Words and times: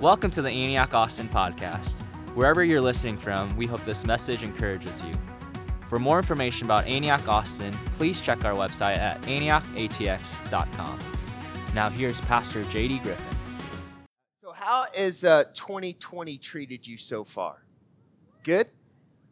Welcome 0.00 0.30
to 0.32 0.42
the 0.42 0.50
Antioch 0.50 0.92
Austin 0.92 1.26
podcast. 1.26 1.94
Wherever 2.34 2.62
you're 2.62 2.82
listening 2.82 3.16
from, 3.16 3.56
we 3.56 3.64
hope 3.64 3.82
this 3.86 4.04
message 4.04 4.42
encourages 4.42 5.02
you. 5.02 5.10
For 5.86 5.98
more 5.98 6.18
information 6.18 6.66
about 6.66 6.86
Antioch 6.86 7.26
Austin, 7.26 7.72
please 7.92 8.20
check 8.20 8.44
our 8.44 8.52
website 8.52 8.98
at 8.98 9.22
antiochatx.com. 9.22 10.98
Now, 11.74 11.88
here's 11.88 12.20
Pastor 12.20 12.62
JD 12.64 13.02
Griffin. 13.04 13.24
So, 14.44 14.52
how 14.52 14.84
has 14.94 15.24
uh, 15.24 15.44
2020 15.54 16.36
treated 16.36 16.86
you 16.86 16.98
so 16.98 17.24
far? 17.24 17.64
Good? 18.42 18.68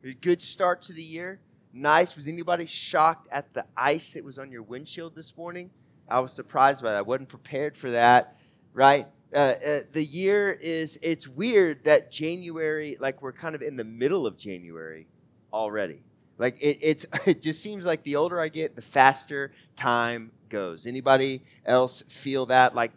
A 0.02 0.14
good 0.14 0.40
start 0.40 0.80
to 0.84 0.94
the 0.94 1.02
year? 1.02 1.40
Nice. 1.74 2.16
Was 2.16 2.26
anybody 2.26 2.64
shocked 2.64 3.28
at 3.30 3.52
the 3.52 3.66
ice 3.76 4.12
that 4.12 4.24
was 4.24 4.38
on 4.38 4.50
your 4.50 4.62
windshield 4.62 5.14
this 5.14 5.36
morning? 5.36 5.68
I 6.08 6.20
was 6.20 6.32
surprised 6.32 6.82
by 6.82 6.92
that. 6.92 6.98
I 7.00 7.02
wasn't 7.02 7.28
prepared 7.28 7.76
for 7.76 7.90
that, 7.90 8.38
right? 8.72 9.06
Uh, 9.34 9.54
uh, 9.66 9.80
the 9.92 10.04
year 10.04 10.52
is, 10.52 10.98
it's 11.02 11.26
weird 11.26 11.82
that 11.84 12.12
January, 12.12 12.96
like 13.00 13.20
we're 13.20 13.32
kind 13.32 13.54
of 13.54 13.62
in 13.62 13.76
the 13.76 13.84
middle 13.84 14.26
of 14.26 14.38
January 14.38 15.08
already. 15.52 16.02
Like 16.38 16.56
it, 16.60 16.78
it's, 16.80 17.06
it 17.26 17.42
just 17.42 17.62
seems 17.62 17.84
like 17.84 18.04
the 18.04 18.16
older 18.16 18.40
I 18.40 18.48
get, 18.48 18.76
the 18.76 18.82
faster 18.82 19.52
time 19.76 20.30
goes. 20.48 20.86
Anybody 20.86 21.42
else 21.66 22.02
feel 22.08 22.46
that? 22.46 22.76
Like 22.76 22.92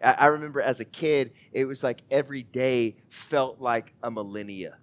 I 0.00 0.26
remember 0.26 0.60
as 0.60 0.78
a 0.78 0.84
kid, 0.84 1.32
it 1.52 1.64
was 1.64 1.82
like 1.82 2.02
every 2.10 2.44
day 2.44 2.96
felt 3.08 3.60
like 3.60 3.92
a 4.04 4.10
millennia 4.10 4.76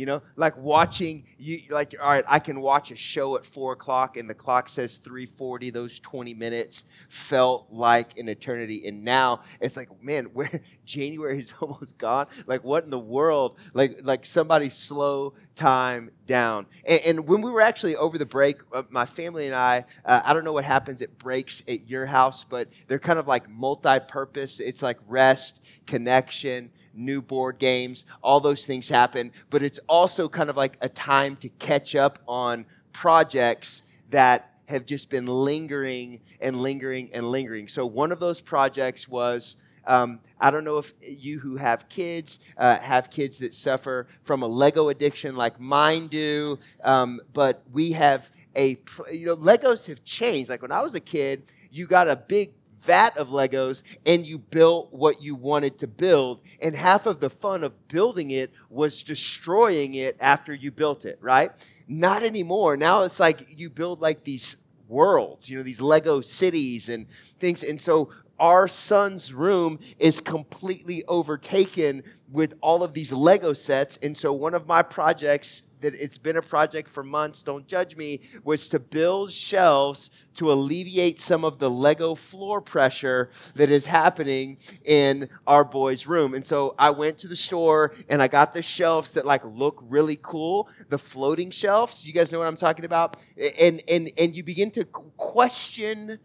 you 0.00 0.06
know 0.06 0.22
like 0.36 0.56
watching 0.56 1.24
you 1.38 1.60
like 1.70 1.94
all 2.00 2.10
right 2.10 2.24
i 2.26 2.38
can 2.38 2.60
watch 2.60 2.90
a 2.90 2.96
show 2.96 3.36
at 3.36 3.44
four 3.44 3.72
o'clock 3.74 4.16
and 4.16 4.28
the 4.28 4.34
clock 4.34 4.68
says 4.68 4.96
340 4.98 5.70
those 5.70 6.00
20 6.00 6.34
minutes 6.34 6.84
felt 7.08 7.66
like 7.70 8.18
an 8.18 8.28
eternity. 8.28 8.86
And 8.86 9.04
now 9.04 9.42
it's 9.60 9.76
like 9.76 9.88
man 10.02 10.24
where 10.32 10.62
january 10.84 11.38
is 11.38 11.54
almost 11.60 11.98
gone. 11.98 12.26
Like 12.46 12.64
what 12.64 12.84
in 12.84 12.90
the 12.90 12.98
world? 12.98 13.58
Like 13.74 14.00
like 14.02 14.24
somebody 14.26 14.70
slow 14.70 15.34
time 15.56 16.10
down. 16.26 16.66
And, 16.86 17.00
and 17.04 17.28
when 17.28 17.42
we 17.42 17.50
were 17.50 17.60
actually 17.60 17.96
over 17.96 18.18
the 18.18 18.26
break 18.26 18.58
uh, 18.72 18.84
my 18.90 19.04
family 19.04 19.46
and 19.46 19.54
i 19.54 19.84
uh, 20.04 20.20
i 20.24 20.32
don't 20.32 20.44
know 20.44 20.52
what 20.52 20.64
happens 20.64 21.02
at 21.02 21.18
breaks 21.18 21.62
at 21.68 21.88
your 21.88 22.06
house 22.06 22.44
but 22.44 22.68
they're 22.88 22.98
kind 22.98 23.18
of 23.18 23.26
like 23.26 23.48
multi-purpose. 23.48 24.60
It's 24.60 24.82
like 24.82 24.98
rest 25.06 25.60
connection 25.86 26.70
new 26.94 27.22
board 27.22 27.58
games, 27.58 28.04
all 28.22 28.40
those 28.40 28.66
things 28.66 28.88
happen, 28.88 29.32
but 29.50 29.62
it's 29.62 29.80
also 29.88 30.28
kind 30.28 30.50
of 30.50 30.56
like 30.56 30.76
a 30.80 30.88
time 30.88 31.36
to 31.36 31.48
catch 31.48 31.94
up 31.94 32.18
on 32.26 32.66
projects 32.92 33.82
that 34.10 34.54
have 34.66 34.86
just 34.86 35.10
been 35.10 35.26
lingering 35.26 36.20
and 36.40 36.60
lingering 36.60 37.10
and 37.12 37.30
lingering. 37.30 37.68
So, 37.68 37.86
one 37.86 38.12
of 38.12 38.20
those 38.20 38.40
projects 38.40 39.08
was 39.08 39.56
um, 39.86 40.20
I 40.40 40.50
don't 40.50 40.64
know 40.64 40.78
if 40.78 40.92
you 41.02 41.38
who 41.38 41.56
have 41.56 41.88
kids 41.88 42.38
uh, 42.56 42.78
have 42.78 43.10
kids 43.10 43.38
that 43.38 43.54
suffer 43.54 44.06
from 44.22 44.42
a 44.42 44.46
Lego 44.46 44.88
addiction 44.88 45.36
like 45.36 45.58
mine 45.58 46.08
do, 46.08 46.58
um, 46.84 47.20
but 47.32 47.62
we 47.72 47.92
have 47.92 48.30
a, 48.56 48.78
you 49.10 49.26
know, 49.26 49.36
Legos 49.36 49.86
have 49.86 50.04
changed. 50.04 50.50
Like 50.50 50.62
when 50.62 50.72
I 50.72 50.80
was 50.80 50.94
a 50.94 51.00
kid, 51.00 51.44
you 51.70 51.86
got 51.86 52.08
a 52.08 52.16
big 52.16 52.52
vat 52.82 53.16
of 53.16 53.28
Legos 53.28 53.82
and 54.06 54.26
you 54.26 54.38
built 54.38 54.92
what 54.92 55.22
you 55.22 55.34
wanted 55.34 55.78
to 55.78 55.86
build. 55.86 56.40
And 56.60 56.74
half 56.74 57.06
of 57.06 57.20
the 57.20 57.30
fun 57.30 57.64
of 57.64 57.88
building 57.88 58.30
it 58.30 58.52
was 58.68 59.02
destroying 59.02 59.94
it 59.94 60.16
after 60.20 60.54
you 60.54 60.70
built 60.70 61.04
it, 61.04 61.18
right? 61.20 61.50
Not 61.88 62.22
anymore. 62.22 62.76
Now 62.76 63.02
it's 63.02 63.20
like 63.20 63.58
you 63.58 63.70
build 63.70 64.00
like 64.00 64.24
these 64.24 64.56
worlds, 64.88 65.48
you 65.48 65.56
know, 65.56 65.62
these 65.62 65.80
Lego 65.80 66.20
cities 66.20 66.88
and 66.88 67.06
things. 67.38 67.62
And 67.62 67.80
so 67.80 68.10
our 68.38 68.66
son's 68.66 69.32
room 69.32 69.78
is 69.98 70.20
completely 70.20 71.04
overtaken 71.06 72.02
with 72.30 72.54
all 72.60 72.82
of 72.82 72.94
these 72.94 73.12
Lego 73.12 73.52
sets. 73.52 73.98
And 73.98 74.16
so 74.16 74.32
one 74.32 74.54
of 74.54 74.66
my 74.66 74.82
projects 74.82 75.62
that 75.80 75.94
it's 75.94 76.18
been 76.18 76.36
a 76.36 76.42
project 76.42 76.88
for 76.88 77.02
months, 77.02 77.42
don't 77.42 77.66
judge 77.66 77.96
me, 77.96 78.20
was 78.44 78.68
to 78.68 78.78
build 78.78 79.30
shelves 79.32 80.10
to 80.34 80.52
alleviate 80.52 81.18
some 81.20 81.44
of 81.44 81.58
the 81.58 81.70
Lego 81.70 82.14
floor 82.14 82.60
pressure 82.60 83.30
that 83.54 83.70
is 83.70 83.86
happening 83.86 84.58
in 84.84 85.28
our 85.46 85.64
boys' 85.64 86.06
room. 86.06 86.34
And 86.34 86.44
so 86.44 86.74
I 86.78 86.90
went 86.90 87.18
to 87.18 87.28
the 87.28 87.36
store 87.36 87.94
and 88.08 88.22
I 88.22 88.28
got 88.28 88.54
the 88.54 88.62
shelves 88.62 89.12
that 89.14 89.26
like 89.26 89.44
look 89.44 89.82
really 89.82 90.18
cool, 90.22 90.68
the 90.88 90.98
floating 90.98 91.50
shelves. 91.50 92.06
You 92.06 92.12
guys 92.12 92.32
know 92.32 92.38
what 92.38 92.48
I'm 92.48 92.56
talking 92.56 92.84
about? 92.84 93.16
And 93.58 93.82
and 93.88 94.10
and 94.16 94.34
you 94.34 94.42
begin 94.42 94.70
to 94.72 94.84
question 94.84 96.18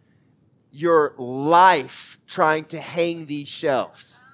your 0.70 1.14
life 1.16 2.18
trying 2.26 2.64
to 2.66 2.80
hang 2.80 3.26
these 3.26 3.48
shelves 3.48 4.25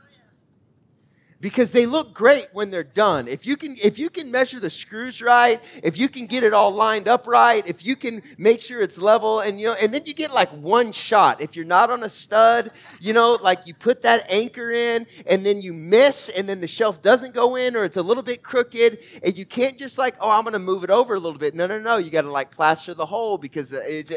because 1.42 1.72
they 1.72 1.86
look 1.86 2.14
great 2.14 2.46
when 2.52 2.70
they're 2.70 2.84
done. 2.84 3.26
If 3.26 3.44
you 3.44 3.56
can 3.56 3.76
if 3.82 3.98
you 3.98 4.08
can 4.08 4.30
measure 4.30 4.60
the 4.60 4.70
screws 4.70 5.20
right, 5.20 5.60
if 5.82 5.98
you 5.98 6.08
can 6.08 6.26
get 6.26 6.44
it 6.44 6.54
all 6.54 6.70
lined 6.70 7.08
up 7.08 7.26
right, 7.26 7.66
if 7.66 7.84
you 7.84 7.96
can 7.96 8.22
make 8.38 8.62
sure 8.62 8.80
it's 8.80 8.96
level 8.96 9.40
and 9.40 9.60
you 9.60 9.66
know 9.66 9.74
and 9.74 9.92
then 9.92 10.02
you 10.06 10.14
get 10.14 10.32
like 10.32 10.50
one 10.50 10.92
shot. 10.92 11.42
If 11.42 11.56
you're 11.56 11.64
not 11.64 11.90
on 11.90 12.04
a 12.04 12.08
stud, 12.08 12.70
you 13.00 13.12
know, 13.12 13.36
like 13.42 13.66
you 13.66 13.74
put 13.74 14.02
that 14.02 14.24
anchor 14.30 14.70
in 14.70 15.04
and 15.26 15.44
then 15.44 15.60
you 15.60 15.72
miss 15.74 16.28
and 16.28 16.48
then 16.48 16.60
the 16.60 16.68
shelf 16.68 17.02
doesn't 17.02 17.34
go 17.34 17.56
in 17.56 17.74
or 17.74 17.84
it's 17.84 17.96
a 17.96 18.02
little 18.02 18.22
bit 18.22 18.44
crooked 18.44 18.98
and 19.24 19.36
you 19.36 19.44
can't 19.44 19.76
just 19.76 19.98
like, 19.98 20.14
"Oh, 20.20 20.30
I'm 20.30 20.44
going 20.44 20.52
to 20.52 20.60
move 20.60 20.84
it 20.84 20.90
over 20.90 21.14
a 21.14 21.20
little 21.20 21.38
bit." 21.38 21.56
No, 21.56 21.66
no, 21.66 21.80
no. 21.80 21.96
You 21.96 22.10
got 22.10 22.22
to 22.22 22.30
like 22.30 22.52
plaster 22.52 22.94
the 22.94 23.06
hole 23.06 23.36
because 23.36 23.72
uh, 23.72 23.82
it's, 23.84 24.12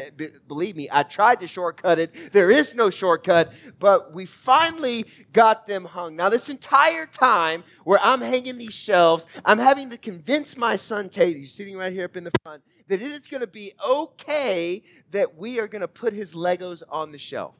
believe 0.46 0.76
me, 0.76 0.88
I 0.92 1.02
tried 1.02 1.40
to 1.40 1.48
shortcut 1.48 1.98
it. 1.98 2.30
There 2.30 2.52
is 2.52 2.76
no 2.76 2.88
shortcut, 2.88 3.52
but 3.80 4.14
we 4.14 4.26
finally 4.26 5.06
got 5.32 5.66
them 5.66 5.84
hung. 5.84 6.14
Now 6.14 6.28
this 6.28 6.48
entire 6.48 7.06
time 7.16 7.64
where 7.84 7.98
I'm 8.02 8.20
hanging 8.20 8.58
these 8.58 8.74
shelves, 8.74 9.26
I'm 9.44 9.58
having 9.58 9.90
to 9.90 9.98
convince 9.98 10.56
my 10.56 10.76
son 10.76 11.08
Tate, 11.08 11.36
who's 11.36 11.52
sitting 11.52 11.76
right 11.76 11.92
here 11.92 12.04
up 12.04 12.16
in 12.16 12.24
the 12.24 12.32
front, 12.42 12.62
that 12.88 13.00
it 13.00 13.08
is 13.08 13.26
going 13.26 13.40
to 13.40 13.46
be 13.46 13.72
okay 13.86 14.82
that 15.10 15.36
we 15.36 15.58
are 15.58 15.68
going 15.68 15.80
to 15.80 15.88
put 15.88 16.12
his 16.12 16.34
Legos 16.34 16.82
on 16.88 17.12
the 17.12 17.18
shelf. 17.18 17.54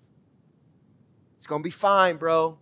It's 1.37 1.47
going 1.47 1.63
to 1.63 1.67
be 1.67 1.71
fine, 1.71 2.17
bro. 2.17 2.59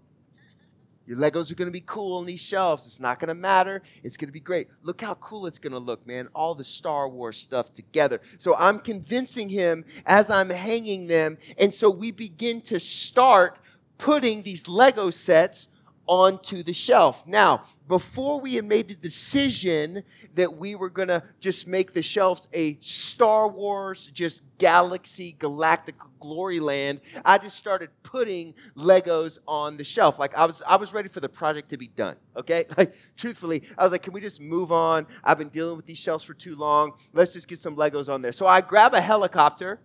Your 1.07 1.19
Legos 1.19 1.53
are 1.53 1.55
going 1.55 1.69
to 1.69 1.73
be 1.73 1.83
cool 1.85 2.17
on 2.17 2.25
these 2.25 2.41
shelves. 2.41 2.87
It's 2.87 3.01
not 3.01 3.21
going 3.21 3.29
to 3.29 3.35
matter. 3.35 3.83
It's 4.03 4.17
going 4.17 4.29
to 4.29 4.33
be 4.33 4.41
great. 4.41 4.69
Look 4.83 5.03
how 5.03 5.15
cool 5.15 5.47
it's 5.47 5.59
going 5.59 5.75
to 5.75 5.79
look, 5.79 6.07
man. 6.07 6.29
All 6.35 6.55
the 6.55 6.65
Star 6.65 7.09
Wars 7.09 7.37
stuff 7.37 7.75
together. 7.75 8.23
So 8.39 8.57
I'm 8.57 8.79
convincing 8.79 9.51
him 9.51 9.85
as 10.07 10.31
I'm 10.31 10.49
hanging 10.49 11.07
them. 11.07 11.37
And 11.59 11.75
so 11.75 11.91
we 11.91 12.11
begin 12.11 12.63
to 12.63 12.81
start 12.81 13.59
putting 13.99 14.43
these 14.43 14.67
Lego 14.67 15.11
sets 15.11 15.69
onto 16.07 16.63
the 16.63 16.73
shelf. 16.73 17.27
Now, 17.27 17.65
before 17.89 18.41
we 18.41 18.55
had 18.55 18.65
made 18.65 18.89
the 18.89 18.95
decision 18.95 20.03
that 20.35 20.57
we 20.57 20.75
were 20.75 20.91
going 20.91 21.09
to 21.09 21.23
just 21.39 21.67
make 21.67 21.93
the 21.93 22.03
shelves 22.03 22.49
a 22.53 22.77
Star 22.81 23.49
Wars, 23.49 24.11
just 24.11 24.43
galaxy, 24.59 25.37
galactic 25.39 25.95
glory 26.19 26.61
land, 26.61 27.01
I 27.25 27.39
just 27.39 27.57
started 27.57 27.91
putting 28.03 28.55
Legos 28.77 29.39
on 29.47 29.77
the 29.77 29.85
shelf. 29.85 30.19
Like 30.19 30.35
I 30.35 30.47
was, 30.47 30.63
I 30.67 30.77
was 30.77 30.93
ready 30.93 31.09
for 31.09 31.21
the 31.21 31.29
project 31.29 31.71
to 31.71 31.77
be 31.77 31.89
done. 31.89 32.17
Okay. 32.37 32.67
Like 32.77 32.97
truthfully, 33.17 33.63
I 33.79 33.85
was 33.85 33.93
like, 33.93 34.03
can 34.03 34.13
we 34.13 34.21
just 34.21 34.41
move 34.41 34.73
on? 34.73 35.07
I've 35.23 35.39
been 35.39 35.49
dealing 35.49 35.77
with 35.77 35.87
these 35.87 35.99
shelves 35.99 36.25
for 36.25 36.35
too 36.35 36.57
long. 36.57 36.95
Let's 37.13 37.33
just 37.33 37.47
get 37.47 37.61
some 37.61 37.77
Legos 37.77 38.13
on 38.13 38.21
there. 38.21 38.33
So 38.33 38.47
I 38.47 38.61
grab 38.61 38.95
a 38.95 39.01
helicopter 39.01 39.79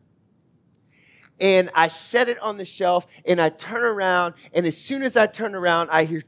and 1.39 1.69
I 1.73 1.88
set 1.88 2.29
it 2.29 2.39
on 2.39 2.57
the 2.57 2.66
shelf 2.66 3.07
and 3.25 3.41
I 3.41 3.50
turn 3.50 3.83
around 3.83 4.33
and 4.53 4.66
as 4.66 4.77
soon 4.77 5.03
as 5.03 5.16
I 5.16 5.27
turn 5.27 5.55
around, 5.55 5.89
I 5.91 6.05
hear 6.05 6.22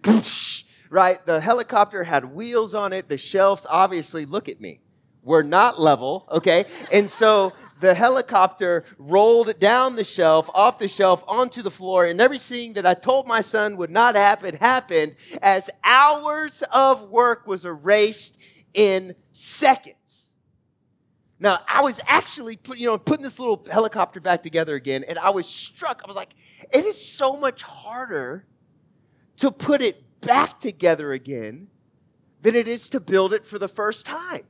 right? 0.89 1.25
The 1.25 1.39
helicopter 1.39 2.03
had 2.03 2.25
wheels 2.25 2.75
on 2.75 2.93
it. 2.93 3.07
The 3.09 3.17
shelves 3.17 3.65
obviously 3.69 4.25
look 4.25 4.49
at 4.49 4.59
me. 4.59 4.81
We're 5.23 5.43
not 5.43 5.79
level, 5.79 6.27
okay? 6.29 6.65
And 6.91 7.09
so 7.09 7.53
the 7.79 7.93
helicopter 7.93 8.83
rolled 8.97 9.59
down 9.59 9.95
the 9.95 10.03
shelf, 10.03 10.49
off 10.53 10.79
the 10.79 10.87
shelf, 10.87 11.23
onto 11.27 11.61
the 11.61 11.71
floor, 11.71 12.05
and 12.05 12.21
everything 12.21 12.73
that 12.73 12.85
I 12.85 12.93
told 12.93 13.27
my 13.27 13.41
son 13.41 13.77
would 13.77 13.89
not 13.89 14.15
happen 14.15 14.55
happened 14.55 15.15
as 15.41 15.69
hours 15.83 16.63
of 16.71 17.09
work 17.09 17.47
was 17.47 17.65
erased 17.65 18.37
in 18.73 19.15
seconds. 19.33 19.95
Now, 21.41 21.61
I 21.67 21.81
was 21.81 21.99
actually 22.05 22.55
put, 22.55 22.77
you 22.77 22.85
know, 22.85 22.99
putting 22.99 23.23
this 23.23 23.39
little 23.39 23.65
helicopter 23.69 24.19
back 24.19 24.43
together 24.43 24.75
again, 24.75 25.03
and 25.07 25.17
I 25.17 25.31
was 25.31 25.47
struck. 25.47 26.03
I 26.05 26.07
was 26.07 26.15
like, 26.15 26.35
it 26.71 26.85
is 26.85 27.03
so 27.03 27.35
much 27.35 27.63
harder 27.63 28.45
to 29.37 29.49
put 29.49 29.81
it 29.81 30.21
back 30.21 30.59
together 30.59 31.13
again 31.13 31.67
than 32.43 32.53
it 32.53 32.67
is 32.67 32.89
to 32.89 32.99
build 32.99 33.33
it 33.33 33.43
for 33.43 33.57
the 33.57 33.67
first 33.67 34.05
time. 34.05 34.43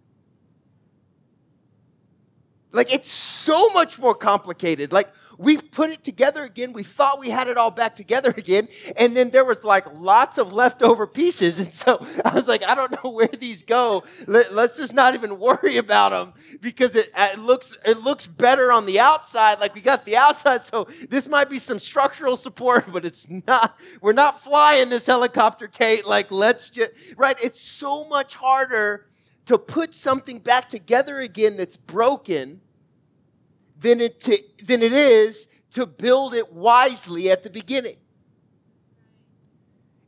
Like, 2.74 2.94
it's 2.94 3.10
so 3.10 3.70
much 3.70 3.98
more 3.98 4.14
complicated. 4.14 4.92
Like, 4.92 5.08
we 5.42 5.58
put 5.58 5.90
it 5.90 6.04
together 6.04 6.44
again. 6.44 6.72
We 6.72 6.84
thought 6.84 7.20
we 7.20 7.32
had 7.32 7.48
it 7.48 7.58
all 7.58 7.72
back 7.72 7.96
together 7.96 8.32
again. 8.38 8.68
And 8.96 9.18
then 9.18 9.32
there 9.32 9.44
was 9.44 9.64
like 9.64 9.92
lots 9.92 10.38
of 10.38 10.54
leftover 10.54 11.08
pieces. 11.08 11.60
And 11.60 11.74
so 11.74 12.06
I 12.26 12.34
was 12.34 12.48
like, 12.48 12.64
I 12.64 12.76
don't 12.76 12.92
know 13.04 13.10
where 13.10 13.28
these 13.28 13.64
go. 13.64 14.04
Let, 14.28 14.52
us 14.52 14.78
just 14.78 14.94
not 14.94 15.16
even 15.16 15.40
worry 15.40 15.78
about 15.78 16.12
them 16.12 16.34
because 16.62 16.96
it, 16.96 17.10
it, 17.18 17.40
looks, 17.40 17.76
it 17.84 18.00
looks 18.00 18.28
better 18.28 18.72
on 18.72 18.86
the 18.86 19.00
outside. 19.00 19.60
Like 19.60 19.74
we 19.74 19.82
got 19.82 20.06
the 20.06 20.16
outside. 20.16 20.64
So 20.64 20.88
this 21.10 21.28
might 21.28 21.50
be 21.50 21.58
some 21.58 21.80
structural 21.80 22.38
support, 22.38 22.92
but 22.92 23.04
it's 23.04 23.28
not, 23.48 23.80
we're 24.00 24.14
not 24.14 24.44
flying 24.44 24.90
this 24.90 25.08
helicopter, 25.08 25.68
Tate. 25.68 26.06
Like 26.06 26.32
let's 26.32 26.70
just, 26.70 26.92
right? 27.18 27.38
It's 27.44 27.60
so 27.60 28.08
much 28.08 28.36
harder 28.36 29.08
to 29.48 29.58
put 29.58 29.96
something 29.96 30.38
back 30.38 30.70
together 30.70 31.20
again 31.20 31.58
that's 31.58 31.78
broken 31.78 32.62
than 33.82 34.00
it, 34.00 34.20
to, 34.22 34.40
than 34.64 34.82
it 34.82 34.94
is 34.94 35.48
to 35.72 35.86
build 35.86 36.34
it 36.34 36.54
wisely 36.54 37.30
at 37.32 37.44
the 37.44 37.50
beginning. 37.50 37.98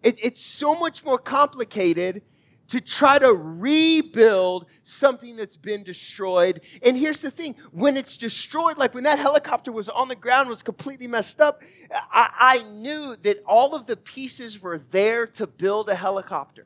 It, 0.03 0.19
it's 0.21 0.41
so 0.41 0.75
much 0.75 1.03
more 1.03 1.17
complicated 1.17 2.21
to 2.67 2.79
try 2.81 3.19
to 3.19 3.33
rebuild 3.33 4.65
something 4.83 5.35
that's 5.35 5.57
been 5.57 5.83
destroyed. 5.83 6.61
And 6.83 6.97
here's 6.97 7.19
the 7.19 7.31
thing 7.31 7.55
when 7.71 7.97
it's 7.97 8.17
destroyed, 8.17 8.77
like 8.77 8.93
when 8.93 9.03
that 9.03 9.19
helicopter 9.19 9.71
was 9.71 9.89
on 9.89 10.07
the 10.07 10.15
ground, 10.15 10.49
was 10.49 10.61
completely 10.61 11.07
messed 11.07 11.41
up, 11.41 11.61
I, 12.11 12.29
I 12.39 12.71
knew 12.73 13.15
that 13.23 13.43
all 13.45 13.75
of 13.75 13.85
the 13.85 13.97
pieces 13.97 14.61
were 14.61 14.79
there 14.79 15.27
to 15.27 15.47
build 15.47 15.89
a 15.89 15.95
helicopter. 15.95 16.65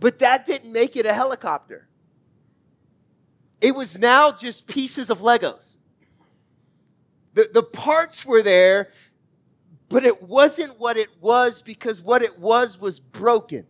But 0.00 0.18
that 0.18 0.46
didn't 0.46 0.72
make 0.72 0.96
it 0.96 1.06
a 1.06 1.14
helicopter. 1.14 1.88
It 3.64 3.74
was 3.74 3.98
now 3.98 4.30
just 4.30 4.66
pieces 4.66 5.08
of 5.08 5.20
Legos. 5.20 5.78
The, 7.32 7.48
the 7.50 7.62
parts 7.62 8.26
were 8.26 8.42
there, 8.42 8.92
but 9.88 10.04
it 10.04 10.22
wasn't 10.22 10.78
what 10.78 10.98
it 10.98 11.08
was 11.18 11.62
because 11.62 12.02
what 12.02 12.20
it 12.20 12.38
was 12.38 12.78
was 12.78 13.00
broken. 13.00 13.64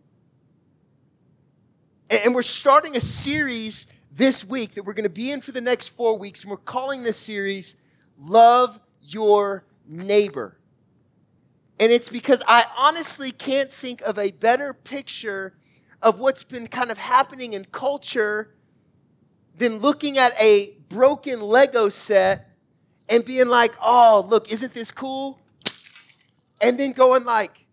And, 2.09 2.19
and 2.25 2.35
we're 2.35 2.41
starting 2.41 2.97
a 2.97 2.99
series 2.99 3.87
this 4.11 4.43
week 4.43 4.75
that 4.75 4.83
we're 4.83 4.95
going 4.95 5.03
to 5.03 5.09
be 5.09 5.31
in 5.31 5.39
for 5.39 5.53
the 5.53 5.61
next 5.61 5.87
four 5.87 6.17
weeks, 6.19 6.43
and 6.43 6.51
we're 6.51 6.57
calling 6.57 7.03
this 7.03 7.15
series 7.15 7.77
Love 8.19 8.77
Your 9.01 9.63
Neighbor. 9.87 10.57
And 11.79 11.89
it's 11.89 12.09
because 12.09 12.43
I 12.45 12.65
honestly 12.77 13.31
can't 13.31 13.71
think 13.71 14.01
of 14.01 14.19
a 14.19 14.31
better 14.31 14.73
picture 14.73 15.53
of 16.01 16.19
what's 16.19 16.43
been 16.43 16.67
kind 16.67 16.91
of 16.91 16.97
happening 16.97 17.53
in 17.53 17.63
culture 17.63 18.54
than 19.57 19.79
looking 19.79 20.17
at 20.17 20.33
a 20.41 20.71
broken 20.89 21.41
Lego 21.41 21.89
set 21.89 22.49
and 23.07 23.23
being 23.23 23.47
like, 23.47 23.73
oh, 23.81 24.25
look, 24.27 24.51
isn't 24.51 24.73
this 24.73 24.91
cool? 24.91 25.39
And 26.61 26.79
then 26.79 26.91
going 26.91 27.25
like, 27.25 27.65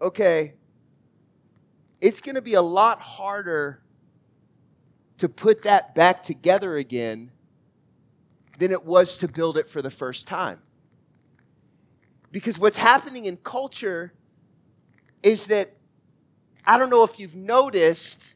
okay, 0.00 0.54
it's 2.00 2.20
going 2.20 2.34
to 2.34 2.42
be 2.42 2.54
a 2.54 2.62
lot 2.62 3.00
harder 3.00 3.82
to 5.18 5.28
put 5.28 5.62
that 5.62 5.94
back 5.94 6.22
together 6.22 6.76
again 6.76 7.30
than 8.58 8.72
it 8.72 8.84
was 8.84 9.18
to 9.18 9.28
build 9.28 9.58
it 9.58 9.68
for 9.68 9.82
the 9.82 9.90
first 9.90 10.26
time. 10.26 10.58
Because 12.32 12.58
what's 12.58 12.78
happening 12.78 13.26
in 13.26 13.36
culture 13.36 14.12
is 15.22 15.46
that, 15.46 15.76
I 16.64 16.78
don't 16.78 16.90
know 16.90 17.04
if 17.04 17.18
you've 17.18 17.36
noticed, 17.36 18.32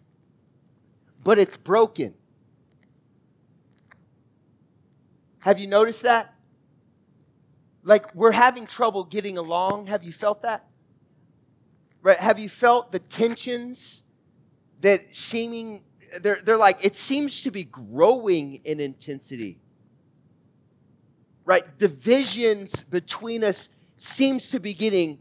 but 1.23 1.39
it's 1.39 1.57
broken. 1.57 2.15
Have 5.45 5.59
you 5.59 5.67
noticed 5.67 6.05
that? 6.05 6.35
Like 7.83 8.15
we're 8.15 8.33
having 8.33 8.65
trouble 8.65 9.05
getting 9.05 9.37
along. 9.37 9.89
Have 9.89 10.03
you 10.03 10.11
felt 10.11 10.41
that? 10.41 10.67
Right? 12.01 12.19
Have 12.19 12.39
you 12.39 12.49
felt 12.49 12.93
the 12.93 12.99
tensions 12.99 14.05
that 14.81 15.15
seeming 15.15 15.85
they're, 16.23 16.41
they're 16.43 16.57
like 16.57 16.83
it 16.83 16.97
seems 16.97 17.43
to 17.43 17.51
be 17.51 17.65
growing 17.65 18.63
in 18.65 18.81
intensity. 18.81 19.59
Right? 21.45 21.77
Divisions 21.77 22.83
between 22.85 23.45
us 23.45 23.69
seems 23.99 24.51
to 24.51 24.61
be 24.61 24.73
getting 24.73 25.19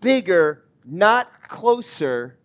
bigger, 0.00 0.64
not 0.82 1.46
closer. 1.46 2.38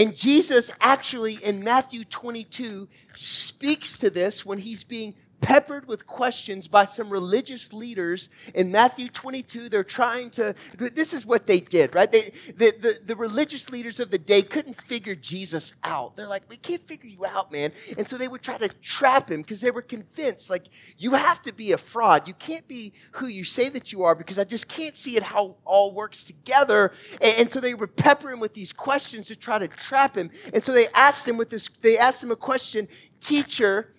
And 0.00 0.16
Jesus 0.16 0.70
actually 0.80 1.34
in 1.34 1.62
Matthew 1.62 2.04
22 2.04 2.88
speaks 3.14 3.98
to 3.98 4.08
this 4.08 4.46
when 4.46 4.56
he's 4.56 4.82
being 4.82 5.14
peppered 5.40 5.86
with 5.88 6.06
questions 6.06 6.68
by 6.68 6.84
some 6.84 7.10
religious 7.10 7.72
leaders 7.72 8.30
in 8.54 8.70
Matthew 8.70 9.08
22. 9.08 9.68
They're 9.68 9.84
trying 9.84 10.30
to, 10.30 10.54
this 10.76 11.12
is 11.14 11.26
what 11.26 11.46
they 11.46 11.60
did, 11.60 11.94
right? 11.94 12.10
They, 12.10 12.32
the, 12.56 12.72
the, 12.80 12.98
the 13.06 13.16
religious 13.16 13.70
leaders 13.70 14.00
of 14.00 14.10
the 14.10 14.18
day 14.18 14.42
couldn't 14.42 14.80
figure 14.80 15.14
Jesus 15.14 15.74
out. 15.84 16.16
They're 16.16 16.26
like, 16.28 16.42
we 16.48 16.56
can't 16.56 16.86
figure 16.86 17.08
you 17.08 17.24
out, 17.24 17.50
man. 17.52 17.72
And 17.96 18.06
so 18.06 18.16
they 18.16 18.28
would 18.28 18.42
try 18.42 18.58
to 18.58 18.68
trap 18.82 19.30
him 19.30 19.42
because 19.42 19.60
they 19.60 19.70
were 19.70 19.82
convinced, 19.82 20.50
like, 20.50 20.66
you 20.98 21.12
have 21.12 21.42
to 21.42 21.54
be 21.54 21.72
a 21.72 21.78
fraud. 21.78 22.28
You 22.28 22.34
can't 22.34 22.66
be 22.68 22.92
who 23.12 23.26
you 23.26 23.44
say 23.44 23.68
that 23.70 23.92
you 23.92 24.04
are 24.04 24.14
because 24.14 24.38
I 24.38 24.44
just 24.44 24.68
can't 24.68 24.96
see 24.96 25.16
it 25.16 25.22
how 25.22 25.56
all 25.64 25.92
works 25.92 26.24
together. 26.24 26.92
And, 27.22 27.40
and 27.40 27.50
so 27.50 27.60
they 27.60 27.74
would 27.74 27.96
pepper 27.96 28.30
him 28.30 28.40
with 28.40 28.54
these 28.54 28.72
questions 28.72 29.26
to 29.28 29.36
try 29.36 29.58
to 29.58 29.68
trap 29.68 30.16
him. 30.16 30.30
And 30.52 30.62
so 30.62 30.72
they 30.72 30.88
asked 30.94 31.26
him 31.26 31.36
with 31.36 31.50
this, 31.50 31.68
they 31.80 31.98
asked 31.98 32.22
him 32.22 32.30
a 32.30 32.36
question, 32.36 32.88
teacher, 33.20 33.92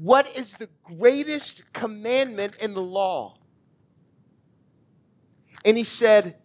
what 0.00 0.36
is 0.36 0.52
the 0.54 0.68
greatest 0.84 1.72
commandment 1.72 2.54
in 2.60 2.72
the 2.74 2.82
law? 2.82 3.36
And 5.64 5.76
he 5.76 5.84
said, 5.84 6.36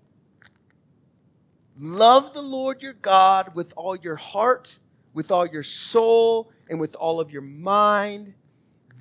Love 1.77 2.33
the 2.33 2.41
Lord 2.41 2.81
your 2.81 2.93
God 2.93 3.55
with 3.55 3.73
all 3.75 3.95
your 3.95 4.15
heart, 4.15 4.77
with 5.13 5.31
all 5.31 5.45
your 5.45 5.63
soul, 5.63 6.51
and 6.69 6.79
with 6.79 6.95
all 6.95 7.19
of 7.19 7.31
your 7.31 7.41
mind. 7.41 8.33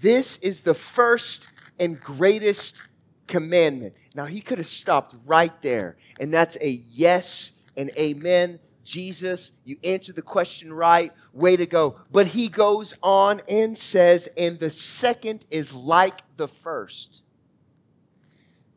This 0.01 0.39
is 0.39 0.63
the 0.63 0.75
first 0.75 1.49
and 1.79 1.99
greatest 2.01 2.83
commandment. 3.27 3.95
Now, 4.15 4.27
he 4.27 4.41
could 4.41 4.59
have 4.59 4.69
stopped 4.69 5.15
right 5.27 5.53
there, 5.63 5.97
and 6.21 6.33
that's 6.33 6.57
a 6.61 6.69
yes 6.93 7.63
and 7.77 7.91
amen. 7.99 8.59
Jesus, 8.85 9.53
you 9.65 9.77
answered 9.85 10.17
the 10.17 10.23
question 10.23 10.73
right. 10.73 11.13
Way 11.33 11.57
to 11.57 11.67
go. 11.67 12.01
But 12.11 12.29
he 12.29 12.49
goes 12.49 12.95
on 13.03 13.41
and 13.49 13.77
says, 13.79 14.29
and 14.37 14.59
the 14.59 14.71
second 14.71 15.47
is 15.51 15.73
like 15.73 16.21
the 16.37 16.49
first. 16.49 17.23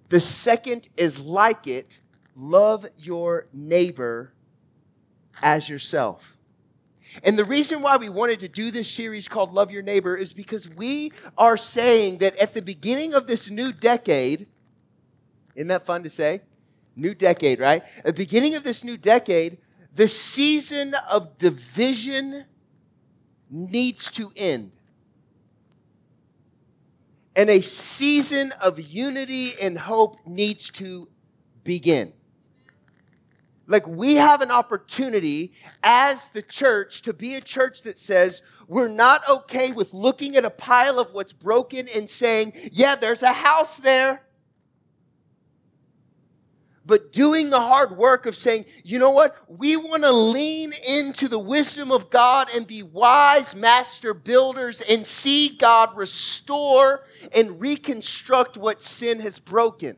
The 0.10 0.20
second 0.20 0.90
is 0.98 1.22
like 1.22 1.68
it 1.68 2.02
love 2.36 2.86
your 2.98 3.48
neighbor 3.54 4.34
as 5.42 5.70
yourself. 5.70 6.38
And 7.24 7.40
the 7.40 7.46
reason 7.46 7.82
why 7.82 7.98
we 7.98 8.10
wanted 8.10 8.42
to 8.42 8.48
do 8.48 8.72
this 8.72 8.92
series 8.92 9.28
called 9.28 9.54
Love 9.54 9.72
Your 9.72 9.82
Neighbor 9.82 10.16
is 10.16 10.34
because 10.34 10.68
we 10.68 11.14
are 11.38 11.56
saying 11.56 12.18
that 12.18 12.36
at 12.38 12.54
the 12.54 12.62
beginning 12.62 13.14
of 13.14 13.28
this 13.28 13.50
new 13.50 13.72
decade, 13.72 14.48
isn't 15.56 15.70
that 15.70 15.86
fun 15.86 16.04
to 16.04 16.10
say? 16.10 16.42
New 16.96 17.16
decade, 17.16 17.60
right? 17.60 17.84
At 18.00 18.16
the 18.16 18.24
beginning 18.24 18.56
of 18.56 18.64
this 18.64 18.84
new 18.84 18.98
decade, 18.98 19.58
the 19.96 20.08
season 20.10 20.94
of 21.10 21.38
division 21.38 22.46
needs 23.50 24.12
to 24.12 24.30
end. 24.36 24.72
And 27.36 27.50
a 27.50 27.62
season 27.62 28.54
of 28.62 28.80
unity 28.80 29.52
and 29.62 29.78
hope 29.78 30.26
needs 30.26 30.70
to 30.72 31.08
begin. 31.64 32.14
Like 33.68 33.88
we 33.88 34.16
have 34.16 34.42
an 34.42 34.52
opportunity 34.52 35.54
as 35.82 36.30
the 36.30 36.42
church 36.42 37.02
to 37.04 37.14
be 37.14 37.36
a 37.36 37.42
church 37.42 37.84
that 37.84 37.98
says, 37.98 38.42
we're 38.68 38.88
not 38.90 39.28
okay 39.28 39.72
with 39.72 39.94
looking 39.94 40.36
at 40.36 40.46
a 40.46 40.50
pile 40.50 41.00
of 41.00 41.14
what's 41.14 41.34
broken 41.34 41.88
and 41.96 42.10
saying, 42.10 42.54
yeah, 42.72 42.96
there's 42.96 43.24
a 43.24 43.34
house 43.34 43.78
there 43.78 44.25
but 46.86 47.12
doing 47.12 47.50
the 47.50 47.60
hard 47.60 47.98
work 47.98 48.26
of 48.26 48.36
saying, 48.36 48.66
you 48.84 49.00
know 49.00 49.12
what? 49.12 49.36
We 49.48 49.76
want 49.76 50.04
to 50.04 50.12
lean 50.12 50.72
into 50.88 51.28
the 51.28 51.40
wisdom 51.40 51.92
of 51.92 52.10
God 52.10 52.48
and 52.56 52.68
be 52.68 52.84
wise 52.84 53.56
master 53.56 54.14
builders 54.14 54.82
and 54.82 55.06
see 55.06 55.58
God 55.58 55.98
restore 55.98 57.06
and 57.36 57.60
reconstruct 57.60 58.58
what 58.58 58.82
sin 58.82 59.20
has 59.20 59.40
broken. 59.40 59.98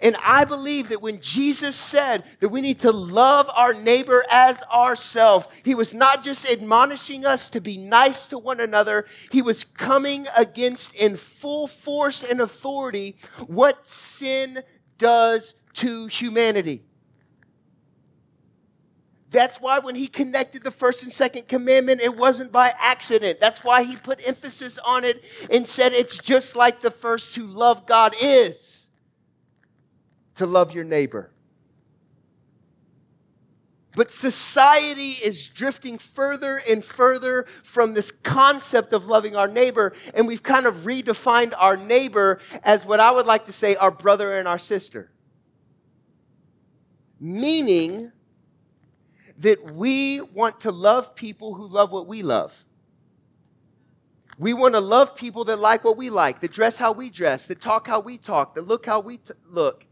And 0.00 0.16
I 0.22 0.44
believe 0.44 0.90
that 0.90 1.02
when 1.02 1.20
Jesus 1.20 1.74
said 1.74 2.22
that 2.38 2.50
we 2.50 2.60
need 2.60 2.80
to 2.80 2.92
love 2.92 3.50
our 3.56 3.74
neighbor 3.74 4.24
as 4.30 4.62
ourselves, 4.72 5.48
he 5.64 5.74
was 5.74 5.92
not 5.92 6.22
just 6.22 6.48
admonishing 6.48 7.26
us 7.26 7.48
to 7.48 7.60
be 7.60 7.76
nice 7.76 8.28
to 8.28 8.38
one 8.38 8.60
another, 8.60 9.06
he 9.32 9.42
was 9.42 9.64
coming 9.64 10.26
against 10.36 10.94
in 10.94 11.16
full 11.16 11.66
force 11.66 12.22
and 12.22 12.40
authority 12.40 13.16
what 13.48 13.84
sin 13.84 14.58
does 14.98 15.54
to 15.74 16.06
humanity. 16.06 16.82
That's 19.30 19.60
why 19.60 19.78
when 19.78 19.94
he 19.94 20.06
connected 20.06 20.64
the 20.64 20.70
first 20.70 21.02
and 21.02 21.12
second 21.12 21.48
commandment, 21.48 22.00
it 22.00 22.16
wasn't 22.16 22.50
by 22.50 22.72
accident. 22.80 23.40
That's 23.40 23.62
why 23.62 23.82
he 23.84 23.96
put 23.96 24.26
emphasis 24.26 24.78
on 24.78 25.04
it 25.04 25.22
and 25.52 25.68
said 25.68 25.92
it's 25.92 26.16
just 26.16 26.56
like 26.56 26.80
the 26.80 26.90
first 26.90 27.34
to 27.34 27.46
love 27.46 27.84
God 27.86 28.14
is 28.20 28.90
to 30.36 30.46
love 30.46 30.74
your 30.74 30.84
neighbor. 30.84 31.30
But 33.94 34.12
society 34.12 35.10
is 35.10 35.48
drifting 35.48 35.98
further 35.98 36.62
and 36.68 36.84
further 36.84 37.46
from 37.64 37.94
this 37.94 38.12
concept 38.12 38.92
of 38.92 39.08
loving 39.08 39.34
our 39.34 39.48
neighbor, 39.48 39.92
and 40.14 40.26
we've 40.28 40.42
kind 40.42 40.66
of 40.66 40.84
redefined 40.84 41.52
our 41.58 41.76
neighbor 41.76 42.38
as 42.62 42.86
what 42.86 43.00
I 43.00 43.10
would 43.10 43.26
like 43.26 43.46
to 43.46 43.52
say 43.52 43.74
our 43.74 43.90
brother 43.90 44.38
and 44.38 44.46
our 44.46 44.58
sister. 44.58 45.10
Meaning 47.20 48.12
that 49.38 49.74
we 49.74 50.20
want 50.20 50.60
to 50.62 50.72
love 50.72 51.14
people 51.14 51.54
who 51.54 51.66
love 51.66 51.92
what 51.92 52.06
we 52.06 52.22
love. 52.22 52.64
We 54.38 54.54
want 54.54 54.74
to 54.74 54.80
love 54.80 55.16
people 55.16 55.44
that 55.46 55.58
like 55.58 55.84
what 55.84 55.96
we 55.96 56.10
like, 56.10 56.40
that 56.40 56.52
dress 56.52 56.78
how 56.78 56.92
we 56.92 57.10
dress, 57.10 57.46
that 57.46 57.60
talk 57.60 57.88
how 57.88 58.00
we 58.00 58.18
talk, 58.18 58.54
that 58.54 58.68
look 58.68 58.86
how 58.86 59.00
we 59.00 59.18
t- 59.18 59.32
look. 59.48 59.84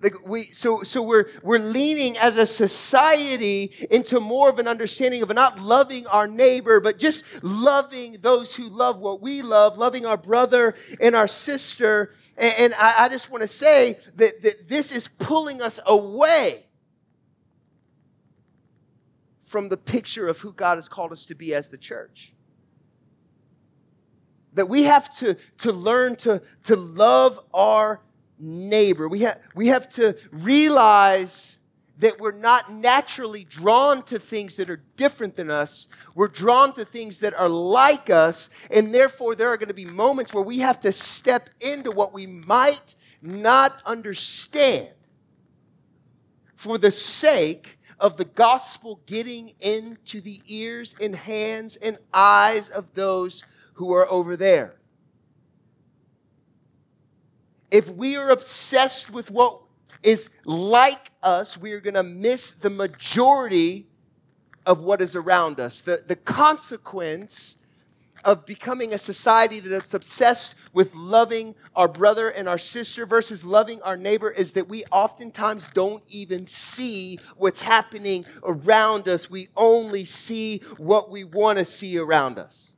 Like 0.00 0.14
we, 0.26 0.44
so, 0.44 0.82
so 0.82 1.02
we're, 1.02 1.26
we're 1.42 1.58
leaning 1.58 2.16
as 2.18 2.36
a 2.36 2.46
society 2.46 3.72
into 3.90 4.20
more 4.20 4.48
of 4.48 4.60
an 4.60 4.68
understanding 4.68 5.22
of 5.22 5.34
not 5.34 5.60
loving 5.60 6.06
our 6.06 6.28
neighbor, 6.28 6.80
but 6.80 7.00
just 7.00 7.24
loving 7.42 8.18
those 8.20 8.54
who 8.54 8.68
love 8.68 9.00
what 9.00 9.20
we 9.20 9.42
love, 9.42 9.76
loving 9.76 10.06
our 10.06 10.16
brother 10.16 10.76
and 11.00 11.16
our 11.16 11.26
sister. 11.26 12.14
And, 12.38 12.54
and 12.58 12.74
I, 12.74 13.04
I 13.04 13.08
just 13.08 13.30
want 13.30 13.42
to 13.42 13.48
say 13.48 13.98
that, 14.16 14.42
that 14.42 14.68
this 14.68 14.92
is 14.92 15.08
pulling 15.08 15.60
us 15.60 15.80
away 15.86 16.64
from 19.42 19.68
the 19.68 19.76
picture 19.76 20.28
of 20.28 20.38
who 20.38 20.52
God 20.52 20.78
has 20.78 20.88
called 20.88 21.10
us 21.12 21.26
to 21.26 21.34
be 21.34 21.54
as 21.54 21.68
the 21.68 21.78
church. 21.78 22.32
That 24.54 24.68
we 24.68 24.84
have 24.84 25.14
to, 25.18 25.34
to 25.58 25.72
learn 25.72 26.16
to, 26.16 26.42
to 26.64 26.76
love 26.76 27.40
our 27.52 28.02
neighbor. 28.38 29.08
We 29.08 29.20
have, 29.20 29.40
we 29.54 29.68
have 29.68 29.88
to 29.90 30.16
realize 30.30 31.57
that 31.98 32.20
we're 32.20 32.32
not 32.32 32.72
naturally 32.72 33.44
drawn 33.44 34.02
to 34.04 34.18
things 34.18 34.56
that 34.56 34.70
are 34.70 34.82
different 34.96 35.36
than 35.36 35.50
us. 35.50 35.88
We're 36.14 36.28
drawn 36.28 36.72
to 36.74 36.84
things 36.84 37.20
that 37.20 37.34
are 37.34 37.48
like 37.48 38.08
us. 38.08 38.50
And 38.70 38.94
therefore, 38.94 39.34
there 39.34 39.48
are 39.48 39.56
going 39.56 39.68
to 39.68 39.74
be 39.74 39.84
moments 39.84 40.32
where 40.32 40.44
we 40.44 40.58
have 40.58 40.80
to 40.80 40.92
step 40.92 41.50
into 41.60 41.90
what 41.90 42.12
we 42.12 42.26
might 42.26 42.94
not 43.20 43.82
understand 43.84 44.88
for 46.54 46.78
the 46.78 46.90
sake 46.90 47.78
of 47.98 48.16
the 48.16 48.24
gospel 48.24 49.00
getting 49.06 49.54
into 49.60 50.20
the 50.20 50.40
ears 50.46 50.94
and 51.00 51.16
hands 51.16 51.76
and 51.76 51.98
eyes 52.14 52.70
of 52.70 52.94
those 52.94 53.44
who 53.74 53.92
are 53.92 54.08
over 54.08 54.36
there 54.36 54.78
if 57.70 57.90
we 57.90 58.16
are 58.16 58.30
obsessed 58.30 59.12
with 59.12 59.30
what 59.30 59.60
is 60.02 60.30
like 60.44 61.10
us, 61.22 61.58
we 61.58 61.72
are 61.72 61.80
going 61.80 61.94
to 61.94 62.02
miss 62.02 62.52
the 62.52 62.70
majority 62.70 63.86
of 64.66 64.80
what 64.80 65.00
is 65.00 65.16
around 65.16 65.60
us. 65.60 65.80
The, 65.80 66.02
the 66.06 66.16
consequence 66.16 67.56
of 68.24 68.44
becoming 68.44 68.92
a 68.92 68.98
society 68.98 69.60
that's 69.60 69.94
obsessed 69.94 70.54
with 70.72 70.94
loving 70.94 71.54
our 71.74 71.88
brother 71.88 72.28
and 72.28 72.48
our 72.48 72.58
sister 72.58 73.06
versus 73.06 73.44
loving 73.44 73.80
our 73.82 73.96
neighbor 73.96 74.30
is 74.30 74.52
that 74.52 74.68
we 74.68 74.84
oftentimes 74.90 75.70
don't 75.70 76.02
even 76.08 76.46
see 76.46 77.18
what's 77.36 77.62
happening 77.62 78.24
around 78.42 79.08
us. 79.08 79.30
We 79.30 79.48
only 79.56 80.04
see 80.04 80.58
what 80.76 81.10
we 81.10 81.24
want 81.24 81.58
to 81.58 81.64
see 81.64 81.96
around 81.96 82.38
us 82.38 82.76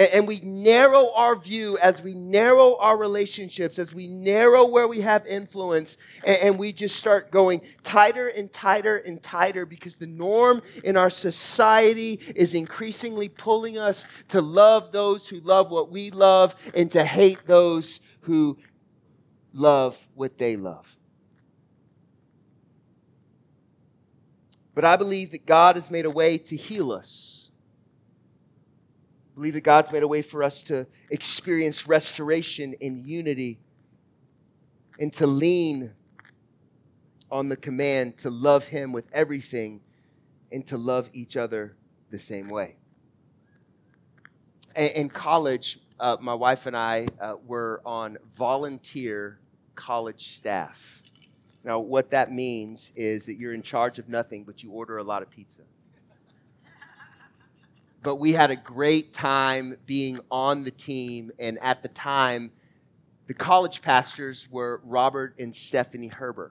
and 0.00 0.26
we 0.26 0.40
narrow 0.40 1.12
our 1.14 1.36
view 1.36 1.76
as 1.78 2.02
we 2.02 2.14
narrow 2.14 2.76
our 2.78 2.96
relationships, 2.96 3.78
as 3.78 3.94
we 3.94 4.06
narrow 4.06 4.64
where 4.66 4.88
we 4.88 5.02
have 5.02 5.26
influence, 5.26 5.98
and 6.26 6.58
we 6.58 6.72
just 6.72 6.96
start 6.96 7.30
going 7.30 7.60
tighter 7.82 8.28
and 8.28 8.50
tighter 8.50 8.96
and 8.96 9.22
tighter 9.22 9.66
because 9.66 9.96
the 9.96 10.06
norm 10.06 10.62
in 10.84 10.96
our 10.96 11.10
society 11.10 12.18
is 12.34 12.54
increasingly 12.54 13.28
pulling 13.28 13.76
us 13.76 14.06
to 14.28 14.40
love 14.40 14.90
those 14.90 15.28
who 15.28 15.38
love 15.40 15.70
what 15.70 15.90
we 15.90 16.10
love 16.10 16.54
and 16.74 16.90
to 16.92 17.04
hate 17.04 17.46
those 17.46 18.00
who 18.20 18.56
love 19.52 20.08
what 20.14 20.38
they 20.38 20.56
love. 20.56 20.96
But 24.74 24.86
I 24.86 24.96
believe 24.96 25.32
that 25.32 25.44
God 25.44 25.76
has 25.76 25.90
made 25.90 26.06
a 26.06 26.10
way 26.10 26.38
to 26.38 26.56
heal 26.56 26.90
us 26.90 27.39
believe 29.34 29.54
that 29.54 29.62
God's 29.62 29.92
made 29.92 30.02
a 30.02 30.08
way 30.08 30.22
for 30.22 30.42
us 30.42 30.62
to 30.64 30.86
experience 31.10 31.86
restoration 31.86 32.74
in 32.74 32.96
unity 32.96 33.60
and 34.98 35.12
to 35.14 35.26
lean 35.26 35.92
on 37.30 37.48
the 37.48 37.56
command 37.56 38.18
to 38.18 38.30
love 38.30 38.68
Him 38.68 38.92
with 38.92 39.06
everything 39.12 39.80
and 40.50 40.66
to 40.66 40.76
love 40.76 41.08
each 41.12 41.36
other 41.36 41.76
the 42.10 42.18
same 42.18 42.48
way. 42.48 42.76
In 44.76 45.08
college, 45.08 45.78
uh, 45.98 46.16
my 46.20 46.34
wife 46.34 46.66
and 46.66 46.76
I 46.76 47.06
uh, 47.20 47.34
were 47.46 47.82
on 47.84 48.18
volunteer 48.36 49.40
college 49.74 50.34
staff. 50.34 51.02
Now, 51.62 51.78
what 51.78 52.10
that 52.10 52.32
means 52.32 52.92
is 52.96 53.26
that 53.26 53.34
you're 53.34 53.52
in 53.52 53.62
charge 53.62 53.98
of 53.98 54.08
nothing, 54.08 54.44
but 54.44 54.62
you 54.62 54.70
order 54.72 54.98
a 54.98 55.04
lot 55.04 55.22
of 55.22 55.30
pizza 55.30 55.62
but 58.02 58.16
we 58.16 58.32
had 58.32 58.50
a 58.50 58.56
great 58.56 59.12
time 59.12 59.76
being 59.86 60.20
on 60.30 60.64
the 60.64 60.70
team. 60.70 61.30
And 61.38 61.58
at 61.60 61.82
the 61.82 61.88
time, 61.88 62.52
the 63.26 63.34
college 63.34 63.82
pastors 63.82 64.48
were 64.50 64.80
Robert 64.84 65.34
and 65.38 65.54
Stephanie 65.54 66.10
Herber. 66.10 66.50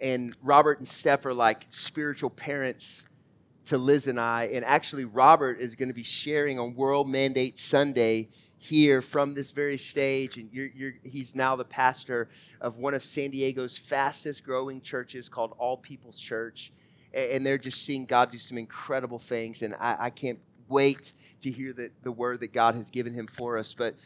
And 0.00 0.34
Robert 0.42 0.78
and 0.78 0.88
Steph 0.88 1.26
are 1.26 1.34
like 1.34 1.66
spiritual 1.70 2.30
parents 2.30 3.04
to 3.66 3.78
Liz 3.78 4.06
and 4.06 4.18
I. 4.18 4.44
And 4.46 4.64
actually, 4.64 5.04
Robert 5.04 5.60
is 5.60 5.76
going 5.76 5.88
to 5.88 5.94
be 5.94 6.02
sharing 6.02 6.58
on 6.58 6.74
World 6.74 7.08
Mandate 7.08 7.58
Sunday 7.58 8.30
here 8.58 9.00
from 9.00 9.34
this 9.34 9.52
very 9.52 9.78
stage. 9.78 10.38
And 10.38 10.50
you're, 10.52 10.70
you're, 10.74 10.94
he's 11.04 11.34
now 11.34 11.54
the 11.54 11.64
pastor 11.64 12.28
of 12.60 12.78
one 12.78 12.94
of 12.94 13.04
San 13.04 13.30
Diego's 13.30 13.78
fastest 13.78 14.42
growing 14.42 14.80
churches 14.80 15.28
called 15.28 15.54
All 15.58 15.76
People's 15.76 16.18
Church 16.18 16.72
and 17.12 17.44
they're 17.44 17.58
just 17.58 17.82
seeing 17.82 18.06
God 18.06 18.30
do 18.30 18.38
some 18.38 18.58
incredible 18.58 19.18
things. 19.18 19.62
And 19.62 19.74
I, 19.80 19.96
I 19.98 20.10
can't 20.10 20.38
wait 20.68 21.12
to 21.42 21.50
hear 21.50 21.72
the, 21.72 21.90
the 22.02 22.12
word 22.12 22.40
that 22.40 22.52
God 22.52 22.74
has 22.74 22.90
given 22.90 23.14
him 23.14 23.26
for 23.26 23.58
us. 23.58 23.74
But 23.74 23.96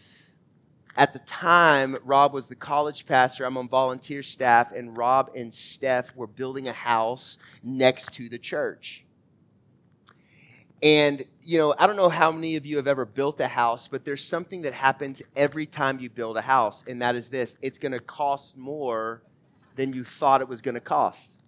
at 0.97 1.13
the 1.13 1.19
time, 1.21 1.97
Rob 2.05 2.33
was 2.33 2.49
the 2.49 2.55
college 2.55 3.07
pastor. 3.07 3.45
I'm 3.45 3.57
on 3.57 3.69
volunteer 3.69 4.23
staff, 4.23 4.71
and 4.73 4.97
Rob 4.97 5.31
and 5.35 5.53
Steph 5.53 6.15
were 6.15 6.29
building 6.29 6.69
a 6.69 6.73
house 6.73 7.39
next 7.63 8.13
to 8.15 8.29
the 8.29 8.39
church. 8.39 9.05
And, 10.83 11.25
you 11.43 11.59
know, 11.59 11.75
I 11.79 11.87
don't 11.87 11.97
know 11.97 12.11
how 12.11 12.31
many 12.31 12.57
of 12.57 12.67
you 12.67 12.77
have 12.77 12.87
ever 12.87 13.07
built 13.07 13.41
a 13.41 13.49
house, 13.49 13.89
but 13.89 14.05
there's 14.05 14.23
something 14.23 14.63
that 14.63 14.75
happens 14.75 15.23
every 15.35 15.67
time 15.67 15.99
you 15.99 16.11
build 16.11 16.37
a 16.37 16.43
house, 16.43 16.85
and 16.87 17.03
that 17.03 17.17
is 17.17 17.29
this 17.29 17.57
it's 17.63 17.79
going 17.79 17.93
to 17.93 18.01
cost 18.01 18.57
more 18.57 19.23
than 19.77 19.93
you 19.93 20.05
thought 20.05 20.41
it 20.43 20.49
was 20.49 20.61
going 20.61 20.75
to 20.75 20.81
cost. 20.81 21.39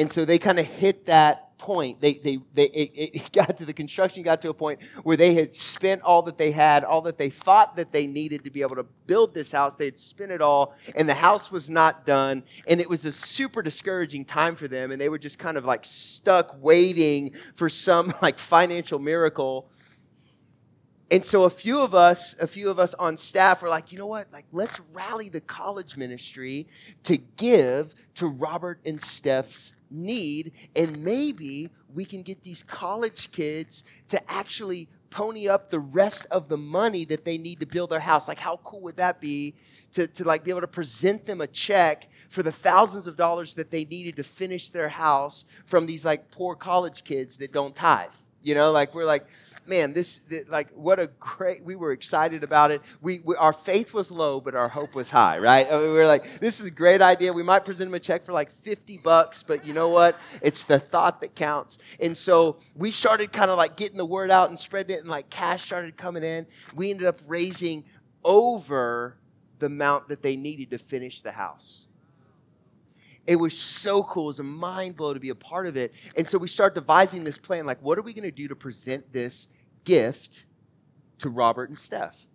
And 0.00 0.10
so 0.10 0.24
they 0.24 0.38
kind 0.38 0.58
of 0.58 0.64
hit 0.64 1.04
that 1.06 1.58
point. 1.58 2.00
They, 2.00 2.14
they, 2.14 2.38
they, 2.54 2.68
it, 2.68 3.10
it 3.14 3.32
got 3.32 3.58
to 3.58 3.66
the 3.66 3.74
construction 3.74 4.22
got 4.22 4.40
to 4.40 4.48
a 4.48 4.54
point 4.54 4.80
where 5.02 5.18
they 5.18 5.34
had 5.34 5.54
spent 5.54 6.00
all 6.00 6.22
that 6.22 6.38
they 6.38 6.52
had, 6.52 6.84
all 6.84 7.02
that 7.02 7.18
they 7.18 7.28
thought 7.28 7.76
that 7.76 7.92
they 7.92 8.06
needed 8.06 8.44
to 8.44 8.50
be 8.50 8.62
able 8.62 8.76
to 8.76 8.86
build 9.06 9.34
this 9.34 9.52
house. 9.52 9.76
They 9.76 9.84
had 9.84 9.98
spent 9.98 10.30
it 10.30 10.40
all, 10.40 10.74
and 10.96 11.06
the 11.06 11.12
house 11.12 11.52
was 11.52 11.68
not 11.68 12.06
done. 12.06 12.44
And 12.66 12.80
it 12.80 12.88
was 12.88 13.04
a 13.04 13.12
super 13.12 13.60
discouraging 13.60 14.24
time 14.24 14.56
for 14.56 14.68
them. 14.68 14.90
And 14.90 14.98
they 14.98 15.10
were 15.10 15.18
just 15.18 15.38
kind 15.38 15.58
of 15.58 15.66
like 15.66 15.84
stuck 15.84 16.56
waiting 16.62 17.32
for 17.54 17.68
some 17.68 18.14
like 18.22 18.38
financial 18.38 18.98
miracle. 18.98 19.68
And 21.10 21.22
so 21.22 21.44
a 21.44 21.50
few 21.50 21.78
of 21.78 21.94
us, 21.94 22.38
a 22.40 22.46
few 22.46 22.70
of 22.70 22.78
us 22.78 22.94
on 22.94 23.18
staff 23.18 23.60
were 23.60 23.68
like, 23.68 23.92
you 23.92 23.98
know 23.98 24.06
what? 24.06 24.32
Like, 24.32 24.46
let's 24.50 24.80
rally 24.94 25.28
the 25.28 25.42
college 25.42 25.98
ministry 25.98 26.68
to 27.02 27.18
give 27.18 27.94
to 28.14 28.28
Robert 28.28 28.80
and 28.86 28.98
Steph's 28.98 29.74
need, 29.90 30.52
and 30.76 31.04
maybe 31.04 31.70
we 31.94 32.04
can 32.04 32.22
get 32.22 32.42
these 32.42 32.62
college 32.62 33.32
kids 33.32 33.84
to 34.08 34.30
actually 34.30 34.88
pony 35.10 35.48
up 35.48 35.70
the 35.70 35.80
rest 35.80 36.26
of 36.30 36.48
the 36.48 36.56
money 36.56 37.04
that 37.04 37.24
they 37.24 37.36
need 37.36 37.60
to 37.60 37.66
build 37.66 37.90
their 37.90 38.00
house. 38.00 38.28
Like, 38.28 38.38
how 38.38 38.58
cool 38.58 38.80
would 38.82 38.96
that 38.96 39.20
be 39.20 39.54
to, 39.92 40.06
to 40.06 40.24
like 40.24 40.44
be 40.44 40.50
able 40.50 40.60
to 40.60 40.68
present 40.68 41.26
them 41.26 41.40
a 41.40 41.46
check 41.46 42.08
for 42.28 42.42
the 42.44 42.52
thousands 42.52 43.06
of 43.08 43.16
dollars 43.16 43.56
that 43.56 43.70
they 43.70 43.84
needed 43.84 44.16
to 44.16 44.22
finish 44.22 44.68
their 44.68 44.88
house 44.88 45.44
from 45.64 45.86
these 45.86 46.04
like 46.04 46.30
poor 46.30 46.54
college 46.54 47.02
kids 47.02 47.36
that 47.38 47.52
don't 47.52 47.74
tithe? 47.74 48.12
You 48.42 48.54
know, 48.54 48.70
like 48.70 48.94
we're 48.94 49.04
like, 49.04 49.26
man, 49.66 49.92
this, 49.92 50.18
this, 50.28 50.48
like, 50.48 50.70
what 50.74 50.98
a 50.98 51.08
great, 51.18 51.64
we 51.64 51.76
were 51.76 51.92
excited 51.92 52.42
about 52.42 52.70
it. 52.70 52.82
We, 53.00 53.20
we, 53.24 53.36
Our 53.36 53.52
faith 53.52 53.94
was 53.94 54.10
low, 54.10 54.40
but 54.40 54.54
our 54.54 54.68
hope 54.68 54.94
was 54.94 55.10
high, 55.10 55.38
right? 55.38 55.66
I 55.66 55.70
mean, 55.72 55.82
we 55.82 55.88
were 55.90 56.06
like, 56.06 56.40
this 56.40 56.60
is 56.60 56.66
a 56.66 56.70
great 56.70 57.00
idea. 57.02 57.32
We 57.32 57.42
might 57.42 57.64
present 57.64 57.88
them 57.88 57.94
a 57.94 58.00
check 58.00 58.24
for 58.24 58.32
like 58.32 58.50
50 58.50 58.98
bucks, 58.98 59.42
but 59.42 59.64
you 59.64 59.72
know 59.72 59.88
what? 59.88 60.16
It's 60.42 60.64
the 60.64 60.78
thought 60.78 61.20
that 61.20 61.34
counts. 61.34 61.78
And 62.00 62.16
so 62.16 62.58
we 62.74 62.90
started 62.90 63.32
kind 63.32 63.50
of 63.50 63.56
like 63.56 63.76
getting 63.76 63.96
the 63.96 64.06
word 64.06 64.30
out 64.30 64.48
and 64.48 64.58
spreading 64.58 64.96
it, 64.96 65.00
and 65.00 65.08
like 65.08 65.30
cash 65.30 65.64
started 65.64 65.96
coming 65.96 66.24
in. 66.24 66.46
We 66.74 66.90
ended 66.90 67.06
up 67.06 67.20
raising 67.26 67.84
over 68.24 69.16
the 69.58 69.66
amount 69.66 70.08
that 70.08 70.22
they 70.22 70.36
needed 70.36 70.70
to 70.70 70.78
finish 70.78 71.20
the 71.20 71.32
house. 71.32 71.86
It 73.30 73.36
was 73.36 73.56
so 73.56 74.02
cool. 74.02 74.24
It 74.24 74.26
was 74.26 74.40
a 74.40 74.42
mind 74.42 74.96
blow 74.96 75.14
to 75.14 75.20
be 75.20 75.28
a 75.28 75.36
part 75.36 75.68
of 75.68 75.76
it. 75.76 75.94
And 76.16 76.26
so 76.26 76.36
we 76.36 76.48
start 76.48 76.74
devising 76.74 77.22
this 77.22 77.38
plan 77.38 77.64
like, 77.64 77.80
what 77.80 77.96
are 77.96 78.02
we 78.02 78.12
going 78.12 78.24
to 78.24 78.32
do 78.32 78.48
to 78.48 78.56
present 78.56 79.12
this 79.12 79.46
gift 79.84 80.46
to 81.18 81.28
Robert 81.28 81.68
and 81.68 81.78
Steph? 81.78 82.26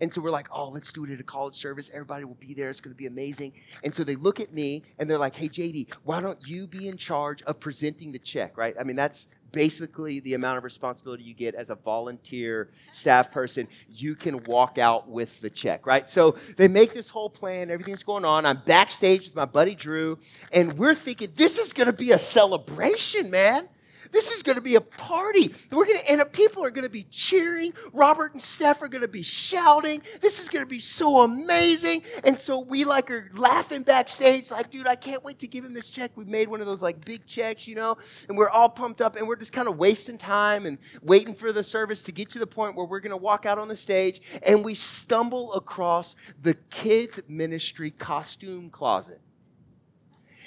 And 0.00 0.12
so 0.12 0.20
we're 0.20 0.32
like, 0.32 0.48
oh, 0.50 0.70
let's 0.70 0.90
do 0.90 1.04
it 1.04 1.12
at 1.12 1.20
a 1.20 1.22
college 1.22 1.54
service. 1.54 1.88
Everybody 1.94 2.24
will 2.24 2.34
be 2.34 2.52
there. 2.52 2.68
It's 2.68 2.80
going 2.80 2.92
to 2.92 2.98
be 2.98 3.06
amazing. 3.06 3.52
And 3.84 3.94
so 3.94 4.02
they 4.02 4.16
look 4.16 4.40
at 4.40 4.52
me 4.52 4.82
and 4.98 5.08
they're 5.08 5.18
like, 5.18 5.36
hey, 5.36 5.48
JD, 5.48 5.94
why 6.02 6.20
don't 6.20 6.44
you 6.44 6.66
be 6.66 6.88
in 6.88 6.96
charge 6.96 7.42
of 7.42 7.60
presenting 7.60 8.10
the 8.10 8.18
check, 8.18 8.58
right? 8.58 8.74
I 8.80 8.82
mean, 8.82 8.96
that's 8.96 9.28
basically 9.52 10.20
the 10.20 10.34
amount 10.34 10.58
of 10.58 10.64
responsibility 10.64 11.24
you 11.24 11.34
get 11.34 11.54
as 11.54 11.70
a 11.70 11.74
volunteer 11.74 12.70
staff 12.92 13.30
person. 13.30 13.68
You 13.88 14.14
can 14.14 14.42
walk 14.44 14.78
out 14.78 15.08
with 15.08 15.40
the 15.40 15.50
check, 15.50 15.86
right? 15.86 16.08
So 16.08 16.36
they 16.56 16.68
make 16.68 16.94
this 16.94 17.08
whole 17.08 17.30
plan. 17.30 17.70
Everything's 17.70 18.02
going 18.02 18.24
on. 18.24 18.46
I'm 18.46 18.62
backstage 18.64 19.24
with 19.24 19.36
my 19.36 19.44
buddy 19.44 19.74
Drew, 19.74 20.18
and 20.52 20.74
we're 20.74 20.94
thinking, 20.94 21.32
this 21.36 21.58
is 21.58 21.72
to 21.86 21.92
be 21.92 22.12
a 22.12 22.18
celebration, 22.18 23.30
man. 23.30 23.68
This 24.12 24.32
is 24.32 24.42
going 24.42 24.56
to 24.56 24.62
be 24.62 24.74
a 24.76 24.80
party. 24.80 25.54
We're 25.70 25.84
going 25.84 25.98
to, 25.98 26.10
and 26.10 26.32
people 26.32 26.64
are 26.64 26.70
going 26.70 26.84
to 26.84 26.90
be 26.90 27.04
cheering. 27.04 27.72
Robert 27.92 28.32
and 28.32 28.42
Steph 28.42 28.82
are 28.82 28.88
going 28.88 29.02
to 29.02 29.08
be 29.08 29.22
shouting. 29.22 30.02
This 30.20 30.40
is 30.40 30.48
going 30.48 30.64
to 30.64 30.68
be 30.68 30.80
so 30.80 31.22
amazing. 31.22 32.02
And 32.24 32.38
so 32.38 32.60
we 32.60 32.84
like 32.84 33.10
are 33.10 33.30
laughing 33.34 33.82
backstage, 33.82 34.50
like, 34.50 34.70
dude, 34.70 34.86
I 34.86 34.96
can't 34.96 35.22
wait 35.24 35.38
to 35.40 35.46
give 35.46 35.64
him 35.64 35.74
this 35.74 35.90
check. 35.90 36.12
We 36.16 36.24
made 36.24 36.48
one 36.48 36.60
of 36.60 36.66
those 36.66 36.82
like 36.82 37.04
big 37.04 37.26
checks, 37.26 37.66
you 37.66 37.76
know, 37.76 37.96
and 38.28 38.36
we're 38.36 38.50
all 38.50 38.68
pumped 38.68 39.00
up 39.00 39.16
and 39.16 39.26
we're 39.26 39.36
just 39.36 39.52
kind 39.52 39.68
of 39.68 39.76
wasting 39.76 40.18
time 40.18 40.66
and 40.66 40.78
waiting 41.02 41.34
for 41.34 41.52
the 41.52 41.62
service 41.62 42.02
to 42.04 42.12
get 42.12 42.30
to 42.30 42.38
the 42.38 42.46
point 42.46 42.76
where 42.76 42.86
we're 42.86 43.00
going 43.00 43.10
to 43.10 43.16
walk 43.16 43.46
out 43.46 43.58
on 43.58 43.68
the 43.68 43.76
stage 43.76 44.20
and 44.46 44.64
we 44.64 44.74
stumble 44.74 45.52
across 45.54 46.16
the 46.42 46.54
kids' 46.70 47.20
ministry 47.28 47.90
costume 47.90 48.70
closet. 48.70 49.20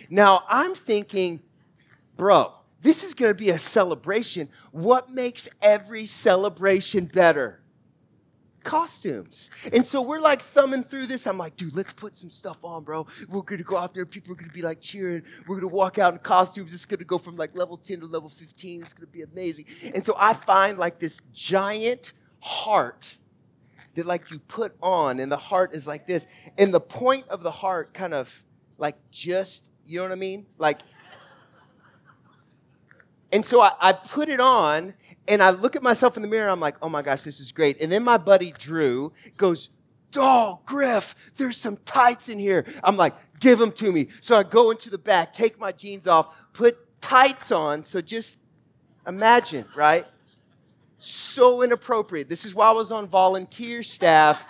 Now 0.10 0.44
I'm 0.50 0.74
thinking, 0.74 1.42
bro, 2.18 2.54
this 2.82 3.04
is 3.04 3.14
going 3.14 3.30
to 3.30 3.36
be 3.36 3.50
a 3.50 3.60
celebration. 3.60 4.50
What 4.72 5.10
makes 5.10 5.50
every 5.62 6.06
celebration 6.06 7.06
better? 7.06 7.62
Costumes. 8.64 9.50
And 9.74 9.86
so 9.86 10.02
we're 10.02 10.20
like 10.20 10.42
thumbing 10.42 10.84
through 10.84 11.08
this. 11.08 11.26
I'm 11.26 11.38
like, 11.38 11.56
dude, 11.56 11.76
let's 11.76 11.94
put 11.94 12.16
some 12.16 12.30
stuff 12.30 12.64
on, 12.64 12.84
bro. 12.84 13.08
We're 13.28 13.42
going 13.42 13.58
to 13.58 13.64
go 13.64 13.78
out 13.78 13.94
there. 13.94 14.06
People 14.06 14.34
are 14.34 14.36
going 14.36 14.50
to 14.50 14.54
be 14.54 14.62
like 14.62 14.82
cheering. 14.82 15.24
We're 15.48 15.60
going 15.60 15.70
to 15.70 15.76
walk 15.76 15.98
out 15.98 16.14
in 16.14 16.20
costumes. 16.20 16.74
It's 16.74 16.86
going 16.86 17.00
to 17.00 17.06
go 17.06 17.18
from 17.18 17.38
like 17.38 17.56
level 17.56 17.78
10 17.78 18.02
to 18.02 18.06
level 18.06 18.30
15. 18.30 18.82
It's 18.82 18.94
going 18.94 19.08
to 19.08 19.12
be 19.12 19.24
amazing. 19.24 19.66
And 19.96 20.06
so 20.06 20.16
I 20.18 20.34
find 20.34 20.78
like 20.78 21.00
this 21.00 21.22
giant 21.34 22.14
heart 22.40 23.18
that 23.96 24.06
like 24.06 24.30
you 24.32 24.40
put 24.40 24.76
on, 24.82 25.20
and 25.20 25.32
the 25.32 25.38
heart 25.38 25.74
is 25.74 25.86
like 25.86 26.08
this. 26.08 26.26
And 26.58 26.74
the 26.74 26.80
point 26.80 27.28
of 27.30 27.44
the 27.44 27.52
heart 27.52 27.94
kind 27.94 28.14
of 28.14 28.44
like 28.78 28.96
just, 29.12 29.72
you 29.84 29.98
know 29.98 30.04
what 30.04 30.12
I 30.12 30.16
mean? 30.16 30.46
Like, 30.58 30.80
and 33.32 33.46
so 33.46 33.62
I, 33.62 33.72
I, 33.80 33.94
put 33.94 34.30
it 34.30 34.40
on 34.40 34.94
and 35.28 35.42
I 35.42 35.52
look 35.52 35.76
at 35.76 35.84
myself 35.84 36.16
in 36.16 36.22
the 36.22 36.28
mirror. 36.28 36.50
I'm 36.50 36.60
like, 36.60 36.76
oh 36.82 36.90
my 36.90 37.02
gosh, 37.02 37.22
this 37.22 37.40
is 37.40 37.52
great. 37.52 37.82
And 37.82 37.92
then 37.92 38.04
my 38.04 38.18
buddy 38.18 38.54
Drew 38.58 39.14
goes, 39.38 39.70
Oh, 40.18 40.60
Griff, 40.66 41.16
there's 41.38 41.56
some 41.56 41.78
tights 41.86 42.28
in 42.28 42.38
here. 42.38 42.66
I'm 42.84 42.98
like, 42.98 43.16
give 43.40 43.60
them 43.60 43.72
to 43.74 43.92
me. 43.92 44.08
So 44.20 44.38
I 44.38 44.44
go 44.44 44.72
into 44.72 44.90
the 44.90 44.98
back, 44.98 45.32
take 45.32 45.58
my 45.58 45.72
jeans 45.72 46.06
off, 46.06 46.36
put 46.52 47.02
tights 47.02 47.50
on. 47.50 47.86
So 47.86 48.02
just 48.02 48.38
imagine, 49.08 49.66
right? 49.74 50.06
So 50.98 51.62
inappropriate. 51.62 52.28
This 52.28 52.44
is 52.44 52.54
why 52.54 52.68
I 52.68 52.72
was 52.72 52.92
on 52.92 53.08
volunteer 53.08 53.84
staff 53.84 54.46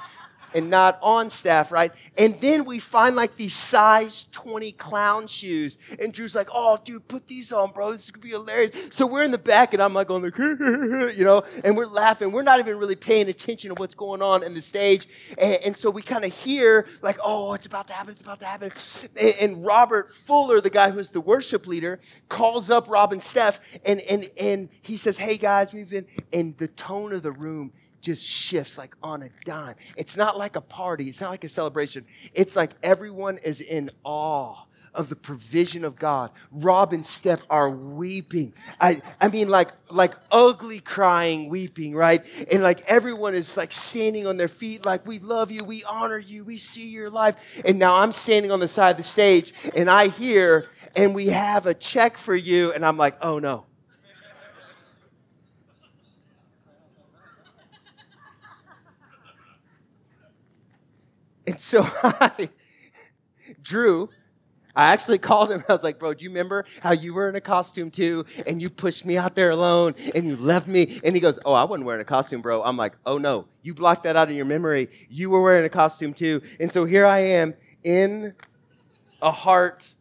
and 0.54 0.70
not 0.70 1.00
on 1.02 1.30
staff, 1.30 1.72
right? 1.72 1.92
And 2.18 2.40
then 2.42 2.66
we 2.66 2.80
find 2.80 3.16
like 3.16 3.36
these 3.36 3.56
size 3.56 4.26
20 4.32 4.72
clown 4.74 5.28
shoes. 5.28 5.78
And 6.00 6.14
Drew's 6.14 6.36
like, 6.36 6.50
oh, 6.54 6.78
dude, 6.84 7.08
put 7.08 7.28
these 7.28 7.52
on, 7.52 7.72
bro. 7.72 7.92
This 7.92 8.06
is 8.06 8.12
going 8.12 8.22
to 8.22 8.28
be 8.28 8.32
hilarious. 8.32 8.76
So 8.92 9.06
we're 9.06 9.24
in 9.24 9.32
the 9.32 9.38
back 9.38 9.74
and 9.74 9.82
I'm 9.82 9.94
like 9.94 10.10
on 10.10 10.22
the, 10.22 11.14
you 11.16 11.24
know, 11.24 11.44
and 11.64 11.76
we're 11.76 11.88
laughing. 11.88 12.32
We're 12.32 12.44
not 12.44 12.60
even 12.60 12.78
really 12.78 12.96
paying 12.96 13.30
attention 13.30 13.70
to 13.70 13.80
what's 13.80 13.96
going 13.96 14.22
on 14.22 14.44
in 14.44 14.54
the 14.54 14.62
stage. 14.62 15.08
And, 15.38 15.58
and 15.66 15.78
so 15.78 15.90
we 15.90 16.02
kind 16.02 16.26
of 16.26 16.32
hear 16.34 16.88
like, 17.02 17.18
oh, 17.24 17.54
it's 17.54 17.68
about 17.68 17.88
to 17.88 17.94
happen. 17.94 18.12
It's 18.12 18.22
about 18.22 18.40
to 18.42 18.46
happen. 18.46 18.72
And, 19.20 19.36
and 19.40 19.66
Robert 19.66 20.14
Fuller, 20.14 20.62
the 20.62 20.70
guy 20.70 20.92
who's 20.92 21.12
the 21.12 21.22
worship 21.22 21.68
leader, 21.68 22.00
calls 22.30 22.70
up 22.70 22.90
Rob 22.90 23.12
and 23.12 23.22
Steph 23.22 23.60
and, 23.86 24.02
and, 24.02 24.30
and 24.40 24.70
he 24.82 24.98
says, 24.98 25.18
hey 25.18 25.38
guys, 25.38 25.74
we've 25.74 25.90
been, 25.90 26.06
and 26.34 26.58
the 26.58 26.68
tone 26.68 27.14
of 27.14 27.24
the 27.24 27.32
room 27.32 27.72
just 28.02 28.26
shifts 28.26 28.78
like 28.78 28.96
on 29.02 29.24
a 29.24 29.30
dime. 29.46 29.76
It's 29.96 30.18
not 30.18 30.38
like 30.38 30.56
a 30.56 30.62
party, 30.62 31.06
it's 31.06 31.22
not 31.22 31.32
like 31.32 31.44
a 31.44 31.50
celebration. 31.50 32.06
It's 32.34 32.56
like 32.56 32.72
everyone 32.84 33.38
is 33.38 33.62
in 33.62 33.92
awe 34.04 34.66
of 34.94 35.10
the 35.10 35.16
provision 35.16 35.86
of 35.86 35.96
God. 35.96 36.32
Rob 36.52 36.94
and 36.94 37.06
Steph 37.06 37.44
are 37.50 37.70
weeping. 37.70 38.54
I, 38.80 39.02
I 39.20 39.30
mean, 39.30 39.48
like, 39.48 39.72
like 39.90 40.16
ugly 40.32 40.80
crying, 40.80 41.50
weeping, 41.50 41.96
right? 41.96 42.26
And 42.52 42.62
like 42.62 42.84
everyone 42.88 43.34
is 43.34 43.56
like 43.56 43.72
standing 43.72 44.28
on 44.28 44.38
their 44.38 44.48
feet, 44.50 44.86
like, 44.86 45.08
we 45.08 45.20
love 45.20 45.52
you, 45.52 45.64
we 45.64 45.84
honor 45.86 46.18
you, 46.18 46.44
we 46.44 46.58
see 46.58 46.90
your 46.90 47.10
life. 47.10 47.36
And 47.66 47.80
now 47.80 47.96
I'm 47.96 48.12
standing 48.12 48.52
on 48.52 48.60
the 48.60 48.68
side 48.68 48.92
of 48.92 48.98
the 48.98 49.04
stage 49.04 49.54
and 49.76 49.90
I 49.90 50.10
hear, 50.10 50.68
and 50.96 51.16
we 51.16 51.28
have 51.28 51.68
a 51.68 51.74
check 51.74 52.18
for 52.18 52.36
you. 52.36 52.74
And 52.74 52.86
I'm 52.86 52.98
like, 52.98 53.18
oh 53.22 53.40
no. 53.40 53.66
And 61.48 61.60
so 61.60 61.88
I, 62.04 62.50
Drew, 63.62 64.10
I 64.76 64.94
actually 64.94 65.18
called 65.18 65.52
him. 65.52 65.64
I 65.68 65.74
was 65.74 65.84
like, 65.84 66.00
bro, 66.00 66.14
do 66.14 66.24
you 66.24 66.30
remember 66.30 66.66
how 66.82 66.94
you 66.94 67.14
were 67.14 67.28
in 67.30 67.36
a 67.36 67.42
costume 67.42 67.92
too? 67.92 68.26
And 68.48 68.62
you 68.62 68.70
pushed 68.70 69.06
me 69.06 69.18
out 69.18 69.36
there 69.36 69.50
alone 69.50 69.96
and 70.16 70.26
you 70.26 70.38
left 70.38 70.68
me. 70.68 71.00
And 71.04 71.16
he 71.16 71.22
goes, 71.22 71.40
oh, 71.46 71.54
I 71.54 71.64
wasn't 71.64 71.86
wearing 71.86 72.02
a 72.02 72.06
costume, 72.06 72.42
bro. 72.42 72.64
I'm 72.64 72.78
like, 72.78 72.94
oh 73.06 73.18
no, 73.18 73.48
you 73.62 73.74
blocked 73.74 74.04
that 74.04 74.16
out 74.16 74.30
of 74.30 74.36
your 74.36 74.46
memory. 74.46 74.90
You 75.10 75.30
were 75.30 75.42
wearing 75.42 75.66
a 75.66 75.70
costume 75.70 76.14
too. 76.14 76.42
And 76.60 76.72
so 76.72 76.86
here 76.86 77.06
I 77.06 77.20
am 77.20 77.54
in 77.84 78.34
a 79.22 79.32
heart 79.32 79.94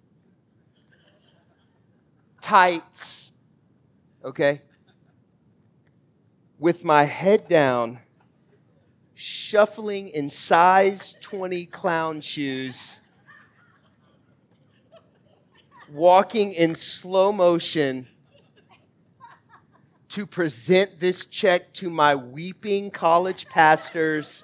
tights, 2.41 3.33
okay? 4.25 4.63
With 6.59 6.85
my 6.85 7.05
head 7.05 7.49
down 7.49 7.99
shuffling 9.21 10.09
in 10.09 10.31
size 10.31 11.15
20 11.21 11.67
clown 11.67 12.23
shoes, 12.23 13.01
walking 15.93 16.55
in 16.55 16.75
slow 16.75 17.31
motion 17.31 18.09
to 20.09 20.25
present 20.25 21.01
this 21.01 21.27
check 21.27 21.71
to 21.75 21.91
my 21.91 22.15
weeping 22.15 22.91
college 22.91 23.47
pastors 23.51 24.43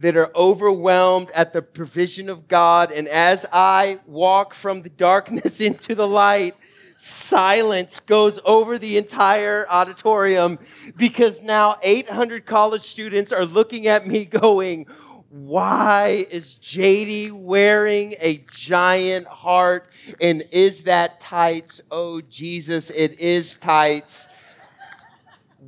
that 0.00 0.16
are 0.16 0.32
overwhelmed 0.34 1.30
at 1.30 1.52
the 1.52 1.62
provision 1.62 2.28
of 2.28 2.48
God. 2.48 2.90
And 2.90 3.06
as 3.06 3.46
I 3.52 4.00
walk 4.04 4.52
from 4.52 4.82
the 4.82 4.90
darkness 4.90 5.60
into 5.60 5.94
the 5.94 6.08
light, 6.08 6.56
silence 6.96 8.00
goes 8.00 8.40
over 8.44 8.78
the 8.78 8.96
entire 8.96 9.66
auditorium 9.68 10.58
because 10.96 11.42
now 11.42 11.76
800 11.82 12.46
college 12.46 12.82
students 12.82 13.32
are 13.32 13.44
looking 13.44 13.86
at 13.86 14.06
me 14.06 14.24
going, 14.24 14.86
why 15.28 16.26
is 16.30 16.58
JD 16.62 17.32
wearing 17.32 18.14
a 18.20 18.42
giant 18.50 19.26
heart? 19.26 19.86
And 20.20 20.44
is 20.50 20.84
that 20.84 21.20
tights? 21.20 21.82
Oh, 21.90 22.22
Jesus, 22.22 22.90
it 22.90 23.20
is 23.20 23.56
tights. 23.56 24.28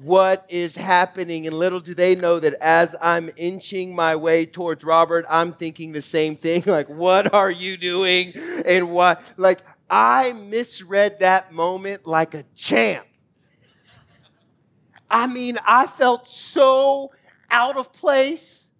What 0.02 0.46
is 0.48 0.76
happening? 0.76 1.46
And 1.46 1.58
little 1.58 1.80
do 1.80 1.92
they 1.92 2.14
know 2.14 2.38
that 2.38 2.54
as 2.62 2.94
I'm 3.02 3.30
inching 3.36 3.94
my 3.94 4.14
way 4.14 4.46
towards 4.46 4.84
Robert, 4.84 5.26
I'm 5.28 5.52
thinking 5.52 5.92
the 5.92 6.02
same 6.02 6.36
thing. 6.36 6.62
Like, 6.66 6.88
what 6.88 7.34
are 7.34 7.50
you 7.50 7.76
doing? 7.76 8.32
And 8.64 8.90
what, 8.90 9.22
like, 9.36 9.60
I 9.90 10.32
misread 10.32 11.20
that 11.20 11.52
moment 11.52 12.06
like 12.06 12.34
a 12.34 12.44
champ. 12.54 13.06
I 15.10 15.26
mean, 15.26 15.58
I 15.66 15.86
felt 15.86 16.28
so 16.28 17.12
out 17.50 17.76
of 17.76 17.92
place. 17.92 18.70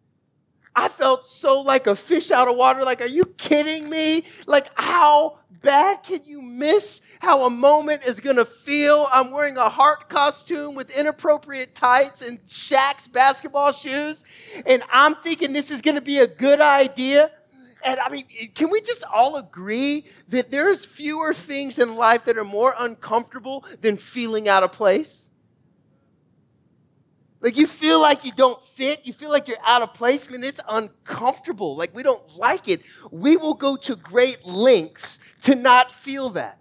I 0.75 0.89
felt 0.89 1.27
so 1.27 1.63
like 1.63 1.87
a 1.87 1.97
fish 1.97 2.31
out 2.31 2.49
of 2.49 2.57
water. 2.57 2.85
Like, 2.85 3.01
are 3.01 3.07
you 3.07 3.25
kidding 3.37 3.89
me? 3.89 4.25
Like, 4.47 4.69
how 4.75 5.39
bad 5.63 6.03
can 6.03 6.23
you 6.25 6.41
miss 6.41 7.01
how 7.19 7.47
a 7.47 7.51
moment 7.51 8.05
is 8.07 8.21
gonna 8.21 8.45
feel? 8.45 9.09
I'm 9.11 9.31
wearing 9.31 9.57
a 9.57 9.69
heart 9.69 10.09
costume 10.09 10.75
with 10.75 10.97
inappropriate 10.97 11.75
tights 11.75 12.27
and 12.27 12.41
Shaq's 12.45 13.09
basketball 13.09 13.73
shoes, 13.73 14.25
and 14.67 14.83
I'm 14.93 15.17
thinking 15.17 15.53
this 15.53 15.71
is 15.71 15.81
gonna 15.81 16.01
be 16.01 16.19
a 16.19 16.27
good 16.27 16.61
idea. 16.61 17.31
And 17.85 18.01
I 18.01 18.09
mean, 18.09 18.27
can 18.55 18.71
we 18.71 18.81
just 18.81 19.05
all 19.05 19.37
agree 19.37 20.07
that 20.29 20.51
there's 20.51 20.85
fewer 20.85 21.33
things 21.33 21.79
in 21.79 21.97
life 21.97 22.25
that 22.25 22.37
are 22.37 22.45
more 22.45 22.75
uncomfortable 22.79 23.65
than 23.81 23.97
feeling 23.97 24.49
out 24.49 24.63
of 24.63 24.73
place? 24.73 25.31
Like 27.41 27.57
you 27.57 27.69
feel 27.69 28.01
like 28.01 28.25
you 28.25 28.33
don't 28.33 28.63
fit, 28.65 29.07
you 29.07 29.13
feel 29.13 29.31
like 29.31 29.47
you're 29.47 29.65
out 29.65 29.83
of 29.83 29.95
place, 29.95 30.27
I 30.27 30.33
it's 30.43 30.61
uncomfortable. 30.69 31.77
Like 31.77 31.95
we 31.95 32.03
don't 32.03 32.37
like 32.37 32.69
it. 32.69 32.83
We 33.13 33.37
will 33.37 33.55
go 33.55 33.77
to 33.77 33.95
great 33.95 34.45
lengths 34.45 35.21
to 35.43 35.55
not 35.55 35.93
feel 35.93 36.31
that 36.31 36.59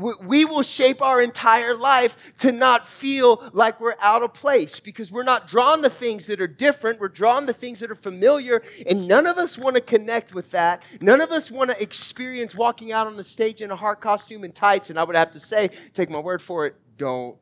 we 0.00 0.44
will 0.44 0.62
shape 0.62 1.02
our 1.02 1.20
entire 1.20 1.74
life 1.74 2.32
to 2.38 2.52
not 2.52 2.86
feel 2.86 3.50
like 3.52 3.80
we're 3.80 3.96
out 4.00 4.22
of 4.22 4.34
place 4.34 4.80
because 4.80 5.12
we're 5.12 5.22
not 5.22 5.46
drawn 5.46 5.82
to 5.82 5.90
things 5.90 6.26
that 6.26 6.40
are 6.40 6.46
different. 6.46 7.00
We're 7.00 7.08
drawn 7.08 7.46
to 7.46 7.52
things 7.52 7.80
that 7.80 7.90
are 7.90 7.96
familiar, 7.96 8.62
and 8.86 9.06
none 9.06 9.26
of 9.26 9.38
us 9.38 9.58
want 9.58 9.76
to 9.76 9.82
connect 9.82 10.34
with 10.34 10.50
that. 10.52 10.82
None 11.00 11.20
of 11.20 11.30
us 11.30 11.50
want 11.50 11.70
to 11.70 11.82
experience 11.82 12.54
walking 12.54 12.92
out 12.92 13.06
on 13.06 13.16
the 13.16 13.24
stage 13.24 13.60
in 13.60 13.70
a 13.70 13.76
heart 13.76 14.00
costume 14.00 14.44
and 14.44 14.54
tights. 14.54 14.90
And 14.90 14.98
I 14.98 15.04
would 15.04 15.16
have 15.16 15.32
to 15.32 15.40
say, 15.40 15.70
take 15.94 16.10
my 16.10 16.20
word 16.20 16.42
for 16.42 16.66
it, 16.66 16.74
don't 16.96 17.36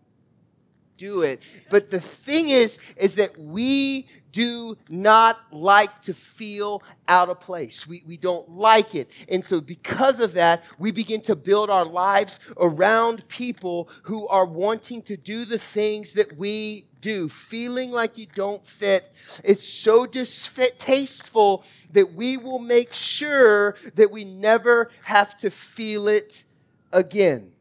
do 0.97 1.23
it. 1.23 1.43
But 1.71 1.91
the 1.91 2.01
thing 2.01 2.51
is, 2.51 2.79
is 2.97 3.15
that 3.15 3.39
we 3.39 4.09
do 4.33 4.77
not 4.89 5.41
like 5.53 6.03
to 6.03 6.15
feel 6.15 6.83
out 7.07 7.29
of 7.29 7.41
place. 7.41 7.87
We, 7.87 8.03
we 8.07 8.17
don't 8.17 8.49
like 8.51 8.95
it. 8.95 9.11
And 9.29 9.45
so, 9.45 9.61
because 9.61 10.21
of 10.21 10.35
that, 10.35 10.63
we 10.79 10.91
begin 10.91 11.21
to 11.23 11.37
build 11.37 11.71
our 11.71 11.85
lives 11.85 12.39
around 12.57 13.27
people 13.29 13.89
who 14.05 14.27
are 14.29 14.47
wanting 14.47 15.03
to 15.03 15.17
do 15.17 15.45
the 15.45 15.59
things 15.59 16.15
that 16.15 16.37
we 16.37 16.87
do, 17.01 17.29
feeling 17.29 17.91
like 17.91 18.19
you 18.19 18.27
don't 18.35 18.67
fit. 18.67 19.11
It's 19.45 19.67
so 19.67 20.07
distasteful 20.07 21.65
that 21.93 22.15
we 22.15 22.37
will 22.37 22.59
make 22.59 22.93
sure 22.93 23.77
that 23.95 24.11
we 24.11 24.25
never 24.25 24.91
have 25.03 25.37
to 25.39 25.51
feel 25.51 26.09
it 26.09 26.45
again. 26.93 27.53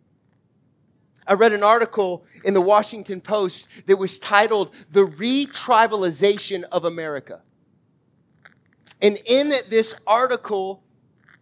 I 1.27 1.33
read 1.33 1.53
an 1.53 1.63
article 1.63 2.25
in 2.43 2.53
the 2.53 2.61
Washington 2.61 3.21
Post 3.21 3.67
that 3.85 3.97
was 3.97 4.17
titled 4.17 4.73
The 4.91 5.05
Retribalization 5.05 6.63
of 6.71 6.85
America. 6.85 7.41
And 9.01 9.19
in 9.25 9.49
this 9.69 9.93
article, 10.07 10.83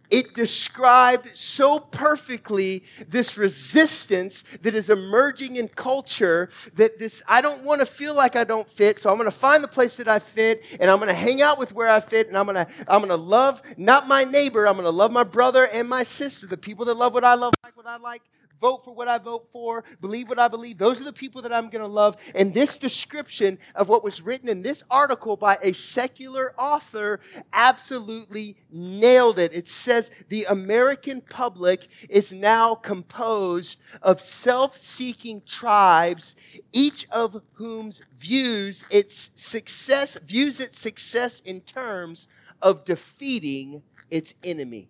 it 0.09 0.33
described 0.33 1.35
so 1.35 1.79
perfectly 1.79 2.83
this 3.07 3.37
resistance 3.37 4.43
that 4.61 4.75
is 4.75 4.89
emerging 4.89 5.55
in 5.55 5.67
culture 5.67 6.49
that 6.75 6.99
this 6.99 7.23
I 7.27 7.41
don't 7.41 7.63
want 7.63 7.79
to 7.79 7.85
feel 7.85 8.15
like 8.15 8.35
I 8.35 8.43
don't 8.43 8.69
fit 8.69 8.99
so 8.99 9.09
I'm 9.09 9.17
going 9.17 9.25
to 9.25 9.31
find 9.35 9.63
the 9.63 9.67
place 9.67 9.97
that 9.97 10.07
I 10.07 10.19
fit 10.19 10.63
and 10.79 10.91
I'm 10.91 10.97
going 10.97 11.09
to 11.09 11.13
hang 11.13 11.41
out 11.41 11.57
with 11.57 11.73
where 11.73 11.89
I 11.89 11.99
fit 11.99 12.27
and 12.27 12.37
I'm 12.37 12.45
going 12.45 12.55
to 12.55 12.67
I'm 12.87 12.99
going 12.99 13.09
to 13.09 13.15
love 13.15 13.61
not 13.77 14.07
my 14.07 14.23
neighbor 14.23 14.67
I'm 14.67 14.75
going 14.75 14.85
to 14.85 14.91
love 14.91 15.11
my 15.11 15.23
brother 15.23 15.65
and 15.65 15.89
my 15.89 16.03
sister 16.03 16.45
the 16.45 16.57
people 16.57 16.85
that 16.85 16.97
love 16.97 17.13
what 17.13 17.23
I 17.23 17.33
love 17.33 17.53
like 17.63 17.75
what 17.75 17.87
I 17.87 17.97
like 17.97 18.21
vote 18.59 18.83
for 18.83 18.93
what 18.93 19.07
I 19.07 19.17
vote 19.17 19.47
for, 19.51 19.83
believe 20.01 20.29
what 20.29 20.39
I 20.39 20.47
believe. 20.47 20.77
Those 20.77 21.01
are 21.01 21.05
the 21.05 21.13
people 21.13 21.41
that 21.43 21.53
I'm 21.53 21.69
going 21.69 21.83
to 21.83 21.87
love. 21.87 22.17
And 22.33 22.53
this 22.53 22.77
description 22.77 23.57
of 23.75 23.89
what 23.89 24.03
was 24.03 24.21
written 24.21 24.49
in 24.49 24.61
this 24.61 24.83
article 24.89 25.35
by 25.37 25.57
a 25.61 25.73
secular 25.73 26.53
author 26.57 27.19
absolutely 27.53 28.57
nailed 28.71 29.39
it. 29.39 29.53
It 29.53 29.67
says 29.67 30.11
the 30.29 30.45
American 30.45 31.21
public 31.21 31.87
is 32.09 32.31
now 32.33 32.75
composed 32.75 33.79
of 34.01 34.21
self 34.21 34.77
seeking 34.77 35.41
tribes, 35.45 36.35
each 36.71 37.07
of 37.11 37.41
whom's 37.53 38.03
views 38.15 38.85
its 38.89 39.31
success, 39.35 40.17
views 40.23 40.59
its 40.59 40.79
success 40.79 41.39
in 41.41 41.61
terms 41.61 42.27
of 42.61 42.85
defeating 42.85 43.83
its 44.09 44.33
enemy. 44.43 44.89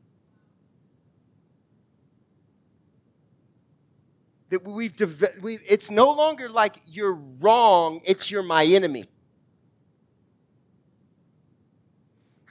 That 4.55 4.65
we've 4.65 4.93
we, 5.41 5.59
it's 5.67 5.91
no 5.91 6.11
longer 6.11 6.49
like 6.49 6.77
you're 6.85 7.19
wrong 7.41 8.01
it's 8.05 8.31
you're 8.31 8.43
my 8.43 8.63
enemy. 8.65 9.05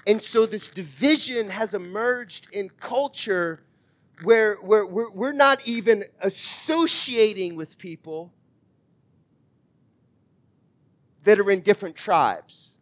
And 0.07 0.21
so 0.21 0.45
this 0.45 0.69
division 0.69 1.49
has 1.49 1.73
emerged 1.73 2.49
in 2.53 2.69
culture 2.69 3.61
where, 4.23 4.57
where 4.57 4.85
we're, 4.85 5.11
we're 5.11 5.33
not 5.33 5.67
even 5.67 6.05
associating 6.21 7.57
with 7.57 7.79
people 7.79 8.33
that 11.25 11.40
are 11.40 11.51
in 11.51 11.61
different 11.61 11.97
tribes 11.97 12.79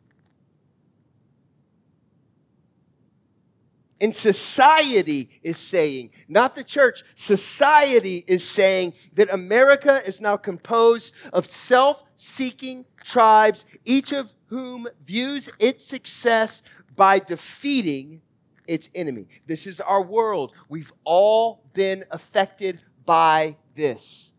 And 4.02 4.14
society 4.16 5.30
is 5.44 5.58
saying, 5.58 6.10
not 6.26 6.56
the 6.56 6.64
church, 6.64 7.04
society 7.14 8.24
is 8.26 8.46
saying 8.46 8.94
that 9.14 9.32
America 9.32 10.00
is 10.04 10.20
now 10.20 10.36
composed 10.36 11.14
of 11.32 11.46
self 11.46 12.02
seeking 12.16 12.84
tribes, 13.04 13.64
each 13.84 14.12
of 14.12 14.32
whom 14.46 14.88
views 15.04 15.48
its 15.60 15.86
success 15.86 16.64
by 16.96 17.20
defeating 17.20 18.22
its 18.66 18.90
enemy. 18.92 19.28
This 19.46 19.68
is 19.68 19.80
our 19.80 20.02
world. 20.02 20.52
We've 20.68 20.92
all 21.04 21.62
been 21.72 22.04
affected 22.10 22.80
by 23.06 23.56
this. 23.76 24.31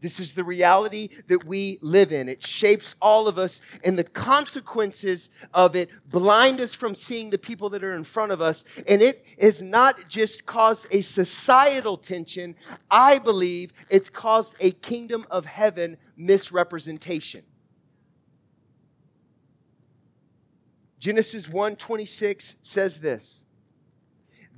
This 0.00 0.18
is 0.18 0.34
the 0.34 0.44
reality 0.44 1.08
that 1.28 1.44
we 1.44 1.78
live 1.82 2.12
in. 2.12 2.28
It 2.28 2.44
shapes 2.44 2.96
all 3.02 3.28
of 3.28 3.38
us, 3.38 3.60
and 3.84 3.98
the 3.98 4.04
consequences 4.04 5.30
of 5.52 5.76
it 5.76 5.90
blind 6.10 6.60
us 6.60 6.74
from 6.74 6.94
seeing 6.94 7.30
the 7.30 7.38
people 7.38 7.68
that 7.70 7.84
are 7.84 7.94
in 7.94 8.04
front 8.04 8.32
of 8.32 8.40
us. 8.40 8.64
And 8.88 9.02
it 9.02 9.22
has 9.40 9.62
not 9.62 10.08
just 10.08 10.46
caused 10.46 10.86
a 10.90 11.02
societal 11.02 11.96
tension, 11.96 12.56
I 12.90 13.18
believe 13.18 13.72
it's 13.90 14.08
caused 14.08 14.54
a 14.58 14.70
kingdom 14.70 15.26
of 15.30 15.44
heaven 15.44 15.98
misrepresentation. 16.16 17.44
Genesis 20.98 21.48
1:26 21.48 22.56
says 22.62 23.00
this. 23.00 23.44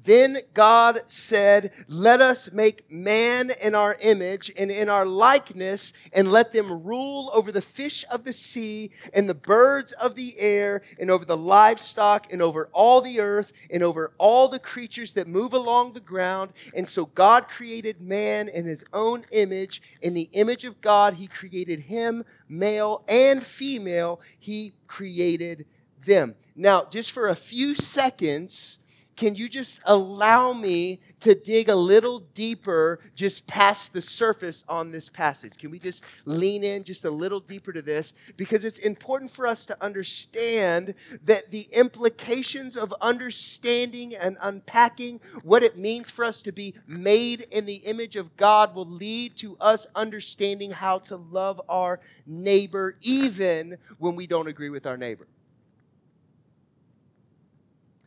Then 0.04 0.38
God 0.52 1.02
said, 1.06 1.70
Let 1.86 2.20
us 2.20 2.50
make 2.52 2.90
man 2.90 3.52
in 3.62 3.74
our 3.74 3.96
image 4.00 4.50
and 4.56 4.70
in 4.70 4.88
our 4.88 5.06
likeness, 5.06 5.92
and 6.12 6.32
let 6.32 6.52
them 6.52 6.82
rule 6.82 7.30
over 7.32 7.52
the 7.52 7.60
fish 7.60 8.04
of 8.10 8.24
the 8.24 8.32
sea 8.32 8.90
and 9.14 9.28
the 9.28 9.34
birds 9.34 9.92
of 9.92 10.16
the 10.16 10.34
air, 10.38 10.82
and 10.98 11.10
over 11.10 11.24
the 11.24 11.36
livestock, 11.36 12.32
and 12.32 12.42
over 12.42 12.68
all 12.72 13.00
the 13.00 13.20
earth, 13.20 13.52
and 13.70 13.82
over 13.82 14.12
all 14.18 14.48
the 14.48 14.58
creatures 14.58 15.14
that 15.14 15.28
move 15.28 15.52
along 15.52 15.92
the 15.92 16.00
ground. 16.00 16.52
And 16.74 16.88
so 16.88 17.06
God 17.06 17.48
created 17.48 18.00
man 18.00 18.48
in 18.48 18.64
his 18.66 18.84
own 18.92 19.24
image. 19.30 19.82
In 20.00 20.14
the 20.14 20.28
image 20.32 20.64
of 20.64 20.80
God, 20.80 21.14
he 21.14 21.28
created 21.28 21.80
him, 21.80 22.24
male 22.48 23.04
and 23.08 23.44
female, 23.44 24.20
he 24.38 24.74
created 24.86 25.66
them. 26.04 26.34
Now, 26.54 26.84
just 26.84 27.12
for 27.12 27.28
a 27.28 27.36
few 27.36 27.74
seconds, 27.74 28.80
can 29.16 29.34
you 29.34 29.48
just 29.48 29.80
allow 29.84 30.52
me 30.52 31.00
to 31.20 31.34
dig 31.34 31.68
a 31.68 31.74
little 31.74 32.20
deeper 32.20 33.00
just 33.14 33.46
past 33.46 33.92
the 33.92 34.00
surface 34.00 34.64
on 34.68 34.90
this 34.90 35.08
passage? 35.08 35.56
Can 35.58 35.70
we 35.70 35.78
just 35.78 36.02
lean 36.24 36.64
in 36.64 36.82
just 36.82 37.04
a 37.04 37.10
little 37.10 37.40
deeper 37.40 37.72
to 37.72 37.82
this? 37.82 38.14
Because 38.36 38.64
it's 38.64 38.78
important 38.78 39.30
for 39.30 39.46
us 39.46 39.66
to 39.66 39.76
understand 39.82 40.94
that 41.24 41.50
the 41.50 41.68
implications 41.72 42.76
of 42.76 42.94
understanding 43.00 44.14
and 44.14 44.36
unpacking 44.40 45.20
what 45.42 45.62
it 45.62 45.76
means 45.76 46.10
for 46.10 46.24
us 46.24 46.42
to 46.42 46.52
be 46.52 46.74
made 46.86 47.46
in 47.50 47.66
the 47.66 47.76
image 47.76 48.16
of 48.16 48.36
God 48.36 48.74
will 48.74 48.86
lead 48.86 49.36
to 49.36 49.56
us 49.60 49.86
understanding 49.94 50.70
how 50.70 50.98
to 51.00 51.16
love 51.16 51.60
our 51.68 52.00
neighbor 52.26 52.96
even 53.02 53.76
when 53.98 54.16
we 54.16 54.26
don't 54.26 54.48
agree 54.48 54.70
with 54.70 54.86
our 54.86 54.96
neighbor. 54.96 55.26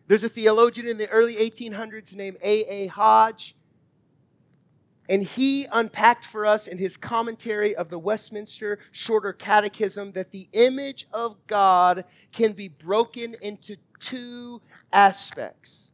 There's 0.08 0.24
a 0.24 0.30
theologian 0.30 0.88
in 0.88 0.98
the 0.98 1.10
early 1.10 1.36
1800s 1.36 2.16
named 2.16 2.38
A.A. 2.44 2.88
Hodge, 2.88 3.56
and 5.10 5.24
he 5.24 5.68
unpacked 5.72 6.26
for 6.26 6.46
us 6.46 6.68
in 6.68 6.78
his 6.78 6.98
commentary 6.98 7.76
of 7.76 7.90
the 7.90 8.00
Westminster 8.00 8.80
Shorter 8.92 9.34
Catechism 9.34 10.12
that 10.14 10.32
the 10.32 10.48
image 10.54 11.08
of 11.12 11.38
God 11.48 12.06
can 12.32 12.54
be 12.54 12.68
broken 12.68 13.36
into 13.42 13.78
two 14.00 14.62
aspects. 14.92 15.92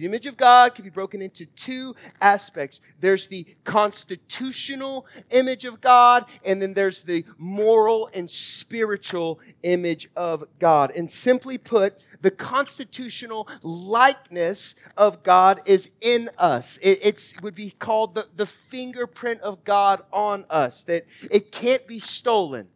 The 0.00 0.06
image 0.06 0.26
of 0.26 0.36
God 0.36 0.74
can 0.74 0.84
be 0.84 0.90
broken 0.90 1.22
into 1.22 1.46
two 1.46 1.96
aspects. 2.20 2.80
There's 3.00 3.28
the 3.28 3.46
constitutional 3.64 5.06
image 5.30 5.64
of 5.64 5.80
God, 5.80 6.26
and 6.44 6.60
then 6.60 6.74
there's 6.74 7.02
the 7.02 7.24
moral 7.38 8.10
and 8.12 8.30
spiritual 8.30 9.40
image 9.62 10.08
of 10.14 10.44
God. 10.58 10.92
And 10.94 11.10
simply 11.10 11.56
put, 11.56 11.98
the 12.20 12.30
constitutional 12.30 13.48
likeness 13.62 14.74
of 14.96 15.22
God 15.22 15.62
is 15.64 15.90
in 16.00 16.28
us. 16.36 16.78
It 16.82 17.34
would 17.42 17.54
be 17.54 17.70
called 17.70 18.14
the, 18.14 18.26
the 18.36 18.46
fingerprint 18.46 19.40
of 19.40 19.64
God 19.64 20.02
on 20.12 20.44
us, 20.50 20.84
that 20.84 21.06
it 21.30 21.52
can't 21.52 21.86
be 21.86 21.98
stolen. 21.98 22.68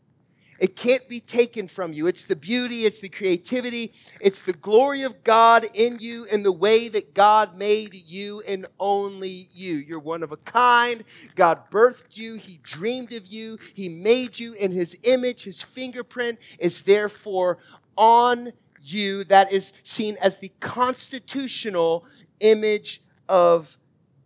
It 0.60 0.76
can't 0.76 1.08
be 1.08 1.20
taken 1.20 1.66
from 1.68 1.94
you. 1.94 2.06
It's 2.06 2.26
the 2.26 2.36
beauty, 2.36 2.84
it's 2.84 3.00
the 3.00 3.08
creativity, 3.08 3.94
it's 4.20 4.42
the 4.42 4.52
glory 4.52 5.02
of 5.02 5.24
God 5.24 5.66
in 5.72 5.98
you 5.98 6.24
in 6.24 6.42
the 6.42 6.52
way 6.52 6.88
that 6.88 7.14
God 7.14 7.56
made 7.56 7.94
you 7.94 8.42
and 8.46 8.66
only 8.78 9.48
you. 9.52 9.76
You're 9.76 9.98
one 9.98 10.22
of 10.22 10.32
a 10.32 10.36
kind. 10.36 11.02
God 11.34 11.70
birthed 11.70 12.18
you, 12.18 12.34
He 12.34 12.60
dreamed 12.62 13.14
of 13.14 13.26
you, 13.26 13.58
He 13.72 13.88
made 13.88 14.38
you 14.38 14.52
in 14.52 14.70
His 14.70 14.96
image, 15.04 15.44
His 15.44 15.62
fingerprint 15.62 16.38
is 16.58 16.82
therefore 16.82 17.56
on 17.96 18.52
you. 18.82 19.24
That 19.24 19.50
is 19.50 19.72
seen 19.82 20.18
as 20.20 20.38
the 20.38 20.52
constitutional 20.60 22.04
image 22.40 23.00
of 23.30 23.78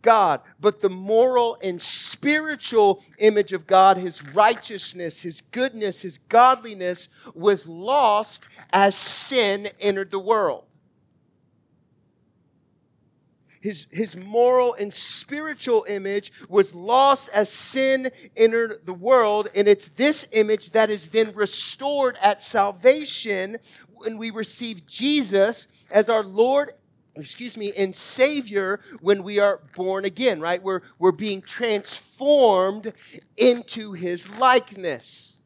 God, 0.04 0.42
but 0.60 0.80
the 0.80 0.90
moral 0.90 1.58
and 1.62 1.82
spiritual 1.82 3.02
image 3.18 3.52
of 3.52 3.66
God, 3.66 3.96
his 3.96 4.22
righteousness, 4.34 5.22
his 5.22 5.40
goodness, 5.40 6.02
his 6.02 6.18
godliness, 6.28 7.08
was 7.34 7.66
lost 7.66 8.46
as 8.72 8.94
sin 8.94 9.68
entered 9.80 10.12
the 10.12 10.20
world. 10.20 10.66
His, 13.60 13.86
his 13.90 14.14
moral 14.14 14.74
and 14.74 14.92
spiritual 14.92 15.86
image 15.88 16.32
was 16.50 16.74
lost 16.74 17.30
as 17.30 17.48
sin 17.48 18.10
entered 18.36 18.84
the 18.84 18.92
world, 18.92 19.48
and 19.54 19.66
it's 19.66 19.88
this 19.88 20.28
image 20.32 20.72
that 20.72 20.90
is 20.90 21.08
then 21.08 21.32
restored 21.34 22.18
at 22.20 22.42
salvation 22.42 23.56
when 23.94 24.18
we 24.18 24.30
receive 24.30 24.86
Jesus 24.86 25.66
as 25.90 26.10
our 26.10 26.22
Lord 26.22 26.72
excuse 27.16 27.56
me, 27.56 27.72
and 27.76 27.94
Savior 27.94 28.80
when 29.00 29.22
we 29.22 29.38
are 29.38 29.60
born 29.74 30.04
again, 30.04 30.40
right? 30.40 30.62
We're, 30.62 30.82
we're 30.98 31.12
being 31.12 31.42
transformed 31.42 32.92
into 33.36 33.92
His 33.92 34.28
likeness. 34.38 35.40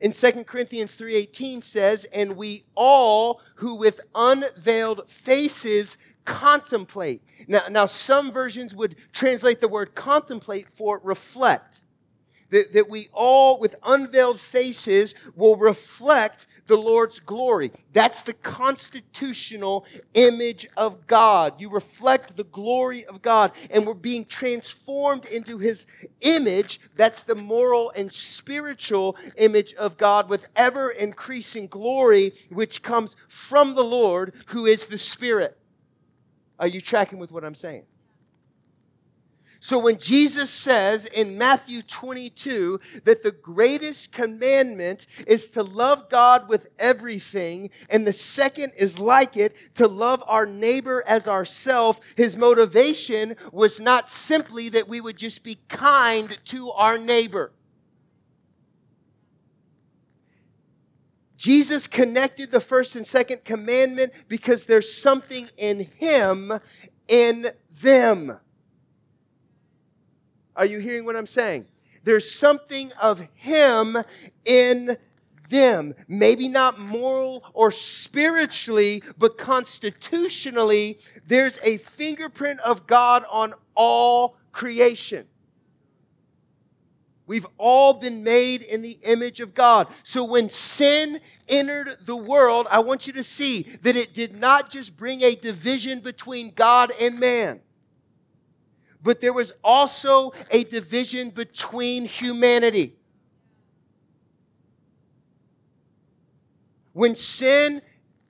In 0.00 0.12
2 0.12 0.44
Corinthians 0.44 0.96
3.18 0.96 1.62
says, 1.62 2.06
And 2.06 2.36
we 2.36 2.64
all 2.74 3.40
who 3.56 3.74
with 3.74 4.00
unveiled 4.14 5.10
faces 5.10 5.98
contemplate. 6.24 7.22
Now, 7.46 7.62
now 7.68 7.86
some 7.86 8.32
versions 8.32 8.74
would 8.74 8.96
translate 9.12 9.60
the 9.60 9.68
word 9.68 9.94
contemplate 9.94 10.70
for 10.70 11.00
reflect. 11.04 11.82
That, 12.50 12.72
that 12.72 12.90
we 12.90 13.08
all 13.12 13.60
with 13.60 13.76
unveiled 13.84 14.40
faces 14.40 15.14
will 15.36 15.56
reflect 15.56 16.48
the 16.70 16.76
Lord's 16.76 17.18
glory. 17.18 17.72
That's 17.92 18.22
the 18.22 18.32
constitutional 18.32 19.84
image 20.14 20.68
of 20.76 21.08
God. 21.08 21.60
You 21.60 21.68
reflect 21.68 22.36
the 22.36 22.44
glory 22.44 23.04
of 23.04 23.20
God, 23.20 23.50
and 23.70 23.84
we're 23.84 23.94
being 23.94 24.24
transformed 24.24 25.26
into 25.26 25.58
His 25.58 25.86
image. 26.20 26.80
That's 26.94 27.24
the 27.24 27.34
moral 27.34 27.92
and 27.96 28.10
spiritual 28.10 29.16
image 29.36 29.74
of 29.74 29.98
God 29.98 30.28
with 30.28 30.46
ever 30.54 30.90
increasing 30.90 31.66
glory, 31.66 32.32
which 32.50 32.82
comes 32.82 33.16
from 33.28 33.74
the 33.74 33.84
Lord, 33.84 34.32
who 34.46 34.66
is 34.66 34.86
the 34.86 34.98
Spirit. 34.98 35.58
Are 36.60 36.68
you 36.68 36.80
tracking 36.80 37.18
with 37.18 37.32
what 37.32 37.44
I'm 37.44 37.54
saying? 37.54 37.84
So 39.62 39.78
when 39.78 39.98
Jesus 39.98 40.50
says 40.50 41.04
in 41.04 41.36
Matthew 41.36 41.82
22 41.82 42.80
that 43.04 43.22
the 43.22 43.30
greatest 43.30 44.10
commandment 44.10 45.04
is 45.26 45.50
to 45.50 45.62
love 45.62 46.08
God 46.08 46.48
with 46.48 46.68
everything, 46.78 47.68
and 47.90 48.06
the 48.06 48.12
second 48.14 48.72
is 48.78 48.98
like 48.98 49.36
it, 49.36 49.54
to 49.74 49.86
love 49.86 50.24
our 50.26 50.46
neighbor 50.46 51.04
as 51.06 51.28
ourself, 51.28 52.00
his 52.16 52.38
motivation 52.38 53.36
was 53.52 53.78
not 53.78 54.10
simply 54.10 54.70
that 54.70 54.88
we 54.88 54.98
would 54.98 55.18
just 55.18 55.44
be 55.44 55.58
kind 55.68 56.38
to 56.46 56.70
our 56.70 56.96
neighbor. 56.96 57.52
Jesus 61.36 61.86
connected 61.86 62.50
the 62.50 62.60
first 62.60 62.96
and 62.96 63.06
second 63.06 63.44
commandment 63.44 64.12
because 64.26 64.64
there's 64.64 64.90
something 64.90 65.48
in 65.58 65.80
him 65.80 66.50
in 67.08 67.46
them. 67.82 68.38
Are 70.60 70.66
you 70.66 70.78
hearing 70.78 71.06
what 71.06 71.16
I'm 71.16 71.24
saying? 71.24 71.64
There's 72.04 72.30
something 72.30 72.92
of 73.00 73.26
Him 73.34 73.96
in 74.44 74.98
them. 75.48 75.94
Maybe 76.06 76.48
not 76.48 76.78
moral 76.78 77.42
or 77.54 77.70
spiritually, 77.70 79.02
but 79.16 79.38
constitutionally, 79.38 80.98
there's 81.26 81.58
a 81.64 81.78
fingerprint 81.78 82.60
of 82.60 82.86
God 82.86 83.24
on 83.30 83.54
all 83.74 84.36
creation. 84.52 85.26
We've 87.26 87.46
all 87.56 87.94
been 87.94 88.22
made 88.22 88.60
in 88.60 88.82
the 88.82 88.98
image 89.04 89.40
of 89.40 89.54
God. 89.54 89.88
So 90.02 90.24
when 90.24 90.50
sin 90.50 91.20
entered 91.48 91.96
the 92.04 92.16
world, 92.16 92.66
I 92.70 92.80
want 92.80 93.06
you 93.06 93.14
to 93.14 93.24
see 93.24 93.62
that 93.80 93.96
it 93.96 94.12
did 94.12 94.38
not 94.38 94.68
just 94.68 94.94
bring 94.94 95.22
a 95.22 95.34
division 95.36 96.00
between 96.00 96.50
God 96.50 96.92
and 97.00 97.18
man 97.18 97.62
but 99.02 99.20
there 99.20 99.32
was 99.32 99.52
also 99.64 100.32
a 100.50 100.64
division 100.64 101.30
between 101.30 102.04
humanity. 102.04 102.96
When 106.92 107.14
sin 107.14 107.80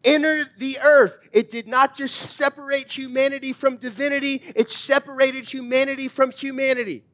entered 0.04 0.50
the 0.59 0.78
earth, 0.80 1.18
it 1.33 1.50
did 1.50 1.66
not 1.66 1.96
just 1.96 2.14
separate 2.37 2.90
humanity 2.90 3.52
from 3.52 3.76
divinity, 3.76 4.42
it 4.54 4.70
separated 4.70 5.44
humanity 5.44 6.09
from 6.09 6.30
humanity. 6.30 7.04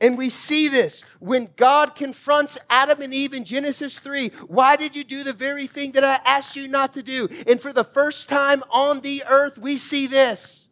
And 0.00 0.16
we 0.16 0.30
see 0.30 0.68
this 0.68 1.02
when 1.18 1.48
God 1.56 1.96
confronts 1.96 2.56
Adam 2.70 3.02
and 3.02 3.12
Eve 3.12 3.34
in 3.34 3.44
Genesis 3.44 3.98
3. 3.98 4.28
Why 4.46 4.76
did 4.76 4.94
you 4.94 5.02
do 5.02 5.24
the 5.24 5.32
very 5.32 5.66
thing 5.66 5.92
that 5.92 6.04
I 6.04 6.20
asked 6.24 6.54
you 6.54 6.68
not 6.68 6.92
to 6.94 7.02
do? 7.02 7.28
And 7.48 7.60
for 7.60 7.72
the 7.72 7.82
first 7.82 8.28
time 8.28 8.62
on 8.70 9.00
the 9.00 9.24
earth, 9.28 9.58
we 9.58 9.76
see 9.76 10.06
this. 10.06 10.67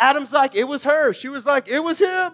Adam's 0.00 0.32
like, 0.32 0.56
it 0.56 0.64
was 0.64 0.82
her. 0.84 1.12
She 1.12 1.28
was 1.28 1.46
like, 1.46 1.68
it 1.68 1.84
was 1.84 2.00
him. 2.00 2.32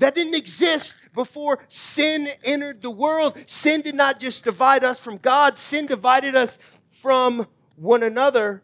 That 0.00 0.14
didn't 0.14 0.34
exist 0.34 0.94
before 1.14 1.60
sin 1.68 2.28
entered 2.44 2.82
the 2.82 2.90
world. 2.90 3.36
Sin 3.46 3.80
did 3.80 3.94
not 3.94 4.20
just 4.20 4.44
divide 4.44 4.84
us 4.84 5.00
from 5.00 5.16
God, 5.16 5.58
sin 5.58 5.86
divided 5.86 6.34
us 6.34 6.58
from 6.90 7.46
one 7.76 8.02
another. 8.02 8.62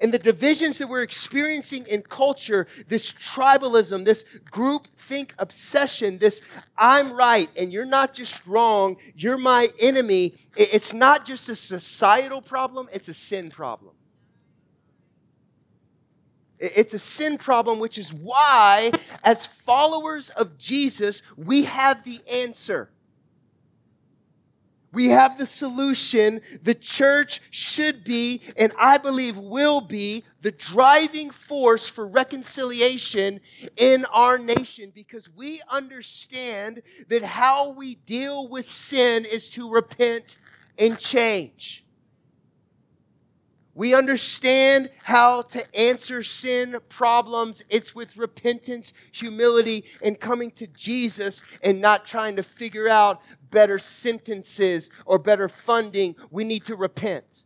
And 0.00 0.12
the 0.12 0.18
divisions 0.18 0.78
that 0.78 0.88
we're 0.88 1.02
experiencing 1.02 1.86
in 1.86 2.02
culture, 2.02 2.66
this 2.88 3.12
tribalism, 3.12 4.04
this 4.04 4.24
group 4.50 4.88
think 4.96 5.34
obsession, 5.38 6.18
this 6.18 6.42
I'm 6.76 7.12
right 7.12 7.48
and 7.56 7.72
you're 7.72 7.84
not 7.84 8.12
just 8.12 8.46
wrong, 8.46 8.96
you're 9.14 9.38
my 9.38 9.68
enemy, 9.80 10.34
it's 10.56 10.92
not 10.92 11.24
just 11.24 11.48
a 11.48 11.56
societal 11.56 12.42
problem, 12.42 12.88
it's 12.92 13.08
a 13.08 13.14
sin 13.14 13.48
problem. 13.48 13.95
It's 16.58 16.94
a 16.94 16.98
sin 16.98 17.38
problem, 17.38 17.78
which 17.78 17.98
is 17.98 18.12
why, 18.14 18.90
as 19.22 19.46
followers 19.46 20.30
of 20.30 20.58
Jesus, 20.58 21.22
we 21.36 21.64
have 21.64 22.04
the 22.04 22.20
answer. 22.30 22.90
We 24.92 25.08
have 25.08 25.36
the 25.36 25.44
solution. 25.44 26.40
The 26.62 26.74
church 26.74 27.42
should 27.50 28.02
be, 28.02 28.40
and 28.56 28.72
I 28.78 28.96
believe 28.96 29.36
will 29.36 29.82
be, 29.82 30.24
the 30.40 30.52
driving 30.52 31.28
force 31.28 31.86
for 31.86 32.08
reconciliation 32.08 33.40
in 33.76 34.06
our 34.06 34.38
nation 34.38 34.92
because 34.94 35.28
we 35.28 35.60
understand 35.68 36.80
that 37.08 37.22
how 37.22 37.72
we 37.72 37.96
deal 37.96 38.48
with 38.48 38.64
sin 38.64 39.26
is 39.26 39.50
to 39.50 39.70
repent 39.70 40.38
and 40.78 40.98
change. 40.98 41.85
We 43.76 43.94
understand 43.94 44.88
how 45.02 45.42
to 45.42 45.76
answer 45.78 46.22
sin 46.22 46.78
problems. 46.88 47.62
It's 47.68 47.94
with 47.94 48.16
repentance, 48.16 48.94
humility, 49.12 49.84
and 50.02 50.18
coming 50.18 50.50
to 50.52 50.66
Jesus 50.66 51.42
and 51.62 51.78
not 51.78 52.06
trying 52.06 52.36
to 52.36 52.42
figure 52.42 52.88
out 52.88 53.20
better 53.50 53.78
sentences 53.78 54.88
or 55.04 55.18
better 55.18 55.46
funding. 55.50 56.16
We 56.30 56.42
need 56.42 56.64
to 56.64 56.74
repent. 56.74 57.44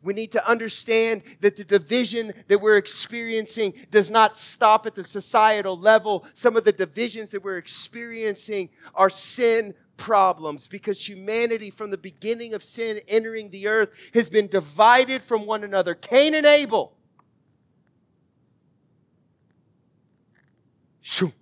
We 0.00 0.14
need 0.14 0.30
to 0.32 0.48
understand 0.48 1.22
that 1.40 1.56
the 1.56 1.64
division 1.64 2.34
that 2.46 2.60
we're 2.60 2.76
experiencing 2.76 3.74
does 3.90 4.12
not 4.12 4.38
stop 4.38 4.86
at 4.86 4.94
the 4.94 5.02
societal 5.02 5.76
level. 5.76 6.24
Some 6.34 6.56
of 6.56 6.62
the 6.62 6.70
divisions 6.70 7.32
that 7.32 7.42
we're 7.42 7.58
experiencing 7.58 8.70
are 8.94 9.10
sin 9.10 9.74
problems 10.02 10.66
because 10.66 11.08
humanity, 11.08 11.70
from 11.70 11.92
the 11.92 11.96
beginning 11.96 12.54
of 12.54 12.64
sin 12.64 12.98
entering 13.06 13.50
the 13.50 13.68
earth, 13.68 13.90
has 14.14 14.28
been 14.28 14.48
divided 14.48 15.22
from 15.22 15.46
one 15.46 15.62
another. 15.62 15.94
Cain 15.94 16.34
and 16.34 16.44
Abel. 16.44 16.92
Shoo. 21.02 21.32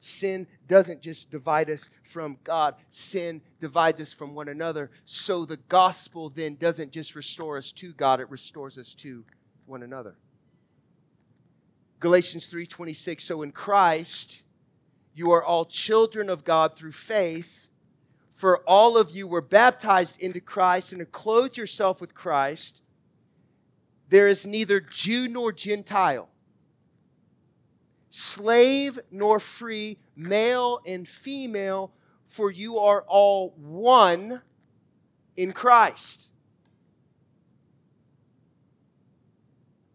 Sin 0.00 0.46
doesn't 0.66 1.02
just 1.02 1.30
divide 1.30 1.68
us 1.68 1.90
from 2.02 2.38
God, 2.42 2.76
sin 2.88 3.42
divides 3.60 4.00
us 4.00 4.14
from 4.14 4.34
one 4.34 4.48
another. 4.48 4.90
So 5.04 5.44
the 5.44 5.58
gospel 5.58 6.30
then 6.30 6.54
doesn't 6.54 6.90
just 6.90 7.14
restore 7.14 7.58
us 7.58 7.70
to 7.72 7.92
God, 7.92 8.18
it 8.20 8.30
restores 8.30 8.78
us 8.78 8.94
to 8.94 9.26
one 9.66 9.82
another. 9.82 10.16
Galatians 12.00 12.46
3:26 12.46 13.24
So 13.24 13.42
in 13.42 13.52
Christ 13.52 14.42
you 15.14 15.30
are 15.32 15.42
all 15.42 15.64
children 15.64 16.28
of 16.28 16.44
God 16.44 16.76
through 16.76 16.92
faith 16.92 17.62
for 18.42 18.58
all 18.66 18.96
of 18.96 19.12
you 19.12 19.28
were 19.28 19.40
baptized 19.40 20.20
into 20.20 20.40
Christ 20.40 20.90
and 20.90 21.00
have 21.00 21.12
clothed 21.12 21.56
yourself 21.56 22.00
with 22.00 22.12
Christ. 22.12 22.82
There 24.08 24.26
is 24.26 24.44
neither 24.44 24.80
Jew 24.80 25.28
nor 25.28 25.52
Gentile 25.52 26.28
slave 28.10 28.98
nor 29.12 29.38
free, 29.38 29.96
male 30.16 30.80
and 30.84 31.06
female, 31.06 31.92
for 32.26 32.50
you 32.50 32.78
are 32.78 33.04
all 33.06 33.50
one 33.56 34.42
in 35.36 35.52
Christ. 35.52 36.31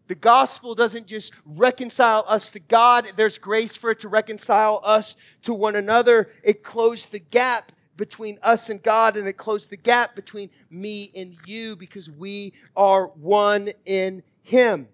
The 0.08 0.14
gospel 0.14 0.74
doesn't 0.74 1.06
just 1.06 1.34
reconcile 1.44 2.24
us 2.26 2.48
to 2.50 2.60
God, 2.60 3.12
there's 3.16 3.38
grace 3.38 3.76
for 3.76 3.90
it 3.90 4.00
to 4.00 4.08
reconcile 4.08 4.80
us 4.82 5.14
to 5.42 5.54
one 5.54 5.76
another. 5.76 6.30
It 6.42 6.64
closed 6.64 7.12
the 7.12 7.18
gap 7.18 7.72
between 7.96 8.38
us 8.42 8.70
and 8.70 8.82
God, 8.82 9.16
and 9.16 9.28
it 9.28 9.34
closed 9.34 9.70
the 9.70 9.76
gap 9.76 10.16
between 10.16 10.50
me 10.70 11.10
and 11.14 11.36
you 11.46 11.76
because 11.76 12.10
we 12.10 12.54
are 12.74 13.08
one 13.08 13.70
in 13.84 14.22
Him. 14.42 14.88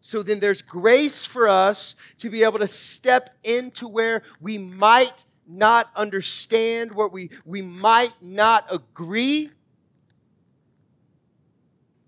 So 0.00 0.24
then 0.24 0.40
there's 0.40 0.62
grace 0.62 1.24
for 1.24 1.48
us 1.48 1.94
to 2.18 2.28
be 2.28 2.42
able 2.42 2.58
to 2.58 2.66
step 2.66 3.30
into 3.44 3.86
where 3.86 4.24
we 4.40 4.58
might 4.58 5.24
not 5.46 5.88
understand, 5.94 6.92
where 6.92 7.06
we, 7.06 7.30
we 7.44 7.62
might 7.62 8.14
not 8.20 8.66
agree, 8.70 9.50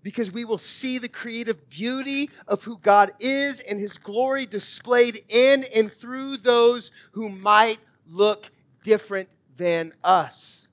because 0.05 0.31
we 0.31 0.45
will 0.45 0.59
see 0.59 0.99
the 0.99 1.09
creative 1.09 1.67
beauty 1.67 2.29
of 2.47 2.63
who 2.63 2.77
God 2.77 3.11
is 3.19 3.59
and 3.61 3.79
his 3.79 3.97
glory 3.97 4.45
displayed 4.45 5.19
in 5.29 5.63
and 5.75 5.91
through 5.91 6.37
those 6.37 6.91
who 7.13 7.27
might 7.27 7.79
look 8.07 8.51
different 8.83 9.27
than 9.57 9.91
us. 10.03 10.67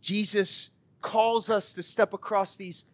Jesus 0.00 0.70
calls 1.02 1.50
us 1.50 1.72
to 1.72 1.82
step 1.82 2.12
across 2.12 2.54
these 2.54 2.84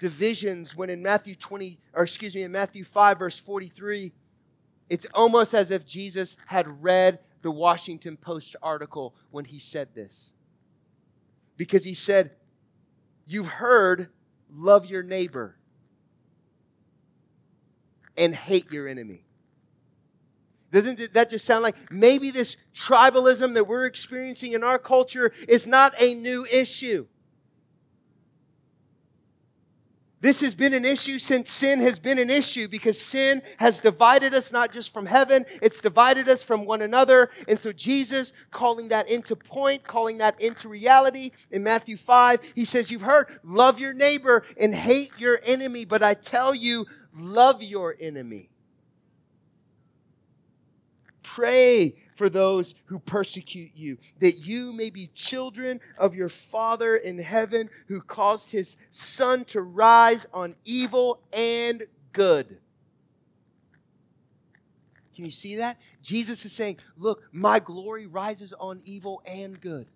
divisions 0.00 0.74
when 0.74 0.90
in 0.90 1.00
Matthew 1.00 1.36
20, 1.36 1.78
or 1.92 2.02
excuse 2.02 2.34
me, 2.34 2.42
in 2.42 2.50
Matthew 2.50 2.82
5, 2.82 3.20
verse 3.20 3.38
43, 3.38 4.10
it's 4.88 5.06
almost 5.14 5.54
as 5.54 5.70
if 5.70 5.86
Jesus 5.86 6.36
had 6.46 6.82
read 6.82 7.20
the 7.42 7.52
Washington 7.52 8.16
Post 8.16 8.56
article 8.60 9.14
when 9.30 9.44
he 9.44 9.60
said 9.60 9.94
this. 9.94 10.34
Because 11.60 11.84
he 11.84 11.92
said, 11.92 12.30
You've 13.26 13.46
heard, 13.46 14.08
love 14.50 14.86
your 14.86 15.02
neighbor 15.02 15.58
and 18.16 18.34
hate 18.34 18.72
your 18.72 18.88
enemy. 18.88 19.26
Doesn't 20.72 21.12
that 21.12 21.28
just 21.28 21.44
sound 21.44 21.62
like 21.62 21.76
maybe 21.92 22.30
this 22.30 22.56
tribalism 22.74 23.52
that 23.52 23.64
we're 23.64 23.84
experiencing 23.84 24.54
in 24.54 24.64
our 24.64 24.78
culture 24.78 25.32
is 25.46 25.66
not 25.66 25.92
a 26.00 26.14
new 26.14 26.46
issue? 26.50 27.06
This 30.20 30.42
has 30.42 30.54
been 30.54 30.74
an 30.74 30.84
issue 30.84 31.18
since 31.18 31.50
sin 31.50 31.80
has 31.80 31.98
been 31.98 32.18
an 32.18 32.28
issue 32.28 32.68
because 32.68 33.00
sin 33.00 33.40
has 33.56 33.80
divided 33.80 34.34
us 34.34 34.52
not 34.52 34.70
just 34.70 34.92
from 34.92 35.06
heaven, 35.06 35.46
it's 35.62 35.80
divided 35.80 36.28
us 36.28 36.42
from 36.42 36.66
one 36.66 36.82
another. 36.82 37.30
And 37.48 37.58
so 37.58 37.72
Jesus 37.72 38.34
calling 38.50 38.88
that 38.88 39.08
into 39.08 39.34
point, 39.34 39.82
calling 39.82 40.18
that 40.18 40.38
into 40.38 40.68
reality 40.68 41.30
in 41.50 41.62
Matthew 41.62 41.96
5, 41.96 42.52
he 42.54 42.66
says, 42.66 42.90
You've 42.90 43.00
heard, 43.00 43.40
love 43.42 43.80
your 43.80 43.94
neighbor 43.94 44.44
and 44.60 44.74
hate 44.74 45.12
your 45.18 45.40
enemy, 45.46 45.86
but 45.86 46.02
I 46.02 46.12
tell 46.12 46.54
you, 46.54 46.84
love 47.14 47.62
your 47.62 47.96
enemy. 47.98 48.50
Pray 51.22 51.96
for 52.20 52.28
those 52.28 52.74
who 52.84 52.98
persecute 52.98 53.70
you, 53.74 53.96
that 54.18 54.46
you 54.46 54.74
may 54.74 54.90
be 54.90 55.06
children 55.14 55.80
of 55.96 56.14
your 56.14 56.28
Father 56.28 56.94
in 56.94 57.16
heaven 57.18 57.70
who 57.88 57.98
caused 58.02 58.50
his 58.50 58.76
sun 58.90 59.42
to 59.46 59.62
rise 59.62 60.26
on 60.34 60.54
evil 60.66 61.22
and 61.32 61.82
good. 62.12 62.58
Can 65.16 65.24
you 65.24 65.30
see 65.30 65.56
that? 65.56 65.78
Jesus 66.02 66.44
is 66.44 66.52
saying, 66.52 66.78
Look, 66.98 67.22
my 67.32 67.58
glory 67.58 68.04
rises 68.04 68.52
on 68.52 68.82
evil 68.84 69.22
and 69.24 69.58
good. 69.58 69.86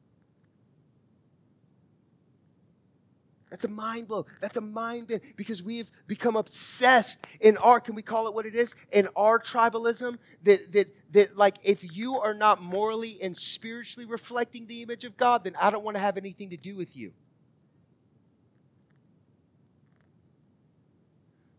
That's 3.51 3.67
a 3.67 3.69
mind 3.69 4.09
blow. 4.09 4.25
That's 4.41 4.57
a 4.57 4.63
mind 4.63 5.09
bend 5.09 5.21
because 5.37 5.63
we've 5.63 5.89
become 6.07 6.37
obsessed 6.37 7.25
in 7.39 7.57
our, 7.59 7.81
can 7.81 7.95
we 7.95 8.03
call 8.03 8.27
it 8.27 8.35
what 8.35 8.47
it 8.47 8.55
is? 8.55 8.75
In 8.91 9.09
our 9.15 9.39
tribalism, 9.39 10.19
that, 10.43 10.73
that, 10.73 10.89
that 11.15 11.37
like 11.37 11.57
if 11.63 11.97
you 11.97 12.17
are 12.17 12.35
not 12.35 12.61
morally 12.61 13.19
and 13.23 13.37
spiritually 13.37 14.05
reflecting 14.05 14.67
the 14.67 14.83
image 14.83 15.05
of 15.05 15.17
God, 15.17 15.45
then 15.45 15.57
I 15.61 15.71
don't 15.71 15.85
want 15.85 15.97
to 15.97 16.01
have 16.01 16.17
anything 16.17 16.51
to 16.51 16.57
do 16.57 16.77
with 16.77 16.97
you. 16.97 17.13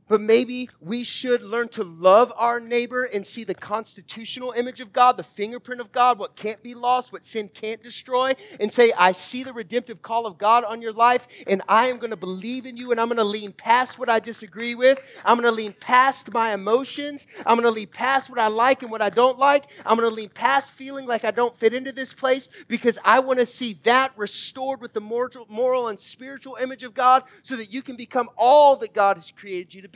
But 0.08 0.22
maybe 0.22 0.70
we 0.80 1.04
should 1.04 1.42
learn 1.42 1.68
to 1.70 1.84
love 1.84 2.32
our 2.38 2.60
neighbor 2.60 3.06
and 3.06 3.26
see 3.26 3.44
the 3.44 3.56
constitutional 3.56 4.52
image 4.52 4.80
of 4.80 4.94
God, 4.94 5.18
the 5.18 5.24
fingerprint 5.24 5.82
of 5.82 5.92
God, 5.92 6.20
what 6.20 6.36
can't 6.36 6.62
be 6.62 6.76
lost, 6.76 7.12
what 7.12 7.26
sin 7.26 7.50
can't 7.50 7.82
destroy, 7.82 8.34
and 8.60 8.72
say, 8.72 8.92
I 8.96 9.14
see 9.14 9.44
the 9.44 9.52
redemptive 9.52 10.04
call 10.04 10.28
of 10.28 10.38
God 10.38 10.64
on 10.64 10.80
your 10.80 10.94
life, 10.94 11.28
and 11.48 11.64
I 11.68 11.88
am 11.88 11.98
going 11.98 12.12
to 12.12 12.16
believe 12.16 12.68
in 12.68 12.78
you, 12.78 12.92
and 12.92 13.02
I'm 13.02 13.08
going 13.08 13.18
to 13.18 13.24
lean 13.24 13.52
past 13.52 13.98
what 13.98 14.08
I 14.08 14.20
disagree 14.20 14.76
with. 14.76 15.00
I'm 15.26 15.38
going 15.38 15.52
to 15.52 15.56
lean 15.56 15.74
past 15.74 16.32
my 16.32 16.54
emotions. 16.54 17.26
I'm 17.44 17.56
going 17.56 17.64
to 17.64 17.72
lean 17.72 17.88
past 17.88 18.30
what 18.30 18.38
I 18.38 18.48
like 18.48 18.84
and 18.84 18.92
what 18.92 19.02
I 19.02 19.10
don't 19.10 19.40
like. 19.40 19.66
I'm 19.88 19.98
going 19.98 20.08
to 20.08 20.16
lean 20.16 20.30
past 20.30 20.72
feeling 20.72 21.08
like 21.08 21.26
I 21.26 21.32
don't 21.32 21.58
fit 21.58 21.74
into 21.74 21.92
this 21.92 22.14
place 22.14 22.48
because 22.68 23.00
I 23.04 23.22
want 23.22 23.40
to 23.40 23.46
see 23.48 23.80
that 23.84 24.12
restored 24.18 24.82
with 24.82 24.94
the 24.94 25.02
moral, 25.02 25.88
and 25.88 26.00
spiritual 26.00 26.58
image 26.62 26.84
of 26.84 26.94
God 26.94 27.24
so 27.42 27.56
that 27.56 27.74
you 27.74 27.82
can 27.82 27.96
become 27.96 28.30
all 28.38 28.76
that 28.78 28.94
God 28.94 29.18
has 29.18 29.32
created 29.32 29.74
you 29.74 29.82
to 29.82 29.90
be. 29.90 29.95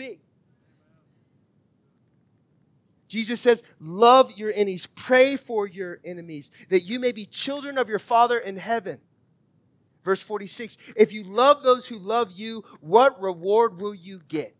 Jesus 3.09 3.41
says, 3.41 3.63
Love 3.81 4.37
your 4.37 4.51
enemies, 4.53 4.87
pray 4.95 5.35
for 5.35 5.67
your 5.67 5.99
enemies, 6.05 6.51
that 6.69 6.81
you 6.81 6.99
may 6.99 7.11
be 7.11 7.25
children 7.25 7.77
of 7.77 7.89
your 7.89 7.99
Father 7.99 8.37
in 8.37 8.55
heaven. 8.55 8.99
Verse 10.03 10.21
46 10.21 10.77
If 10.95 11.11
you 11.11 11.23
love 11.23 11.63
those 11.63 11.87
who 11.87 11.97
love 11.97 12.31
you, 12.31 12.63
what 12.79 13.21
reward 13.21 13.81
will 13.81 13.95
you 13.95 14.21
get? 14.29 14.55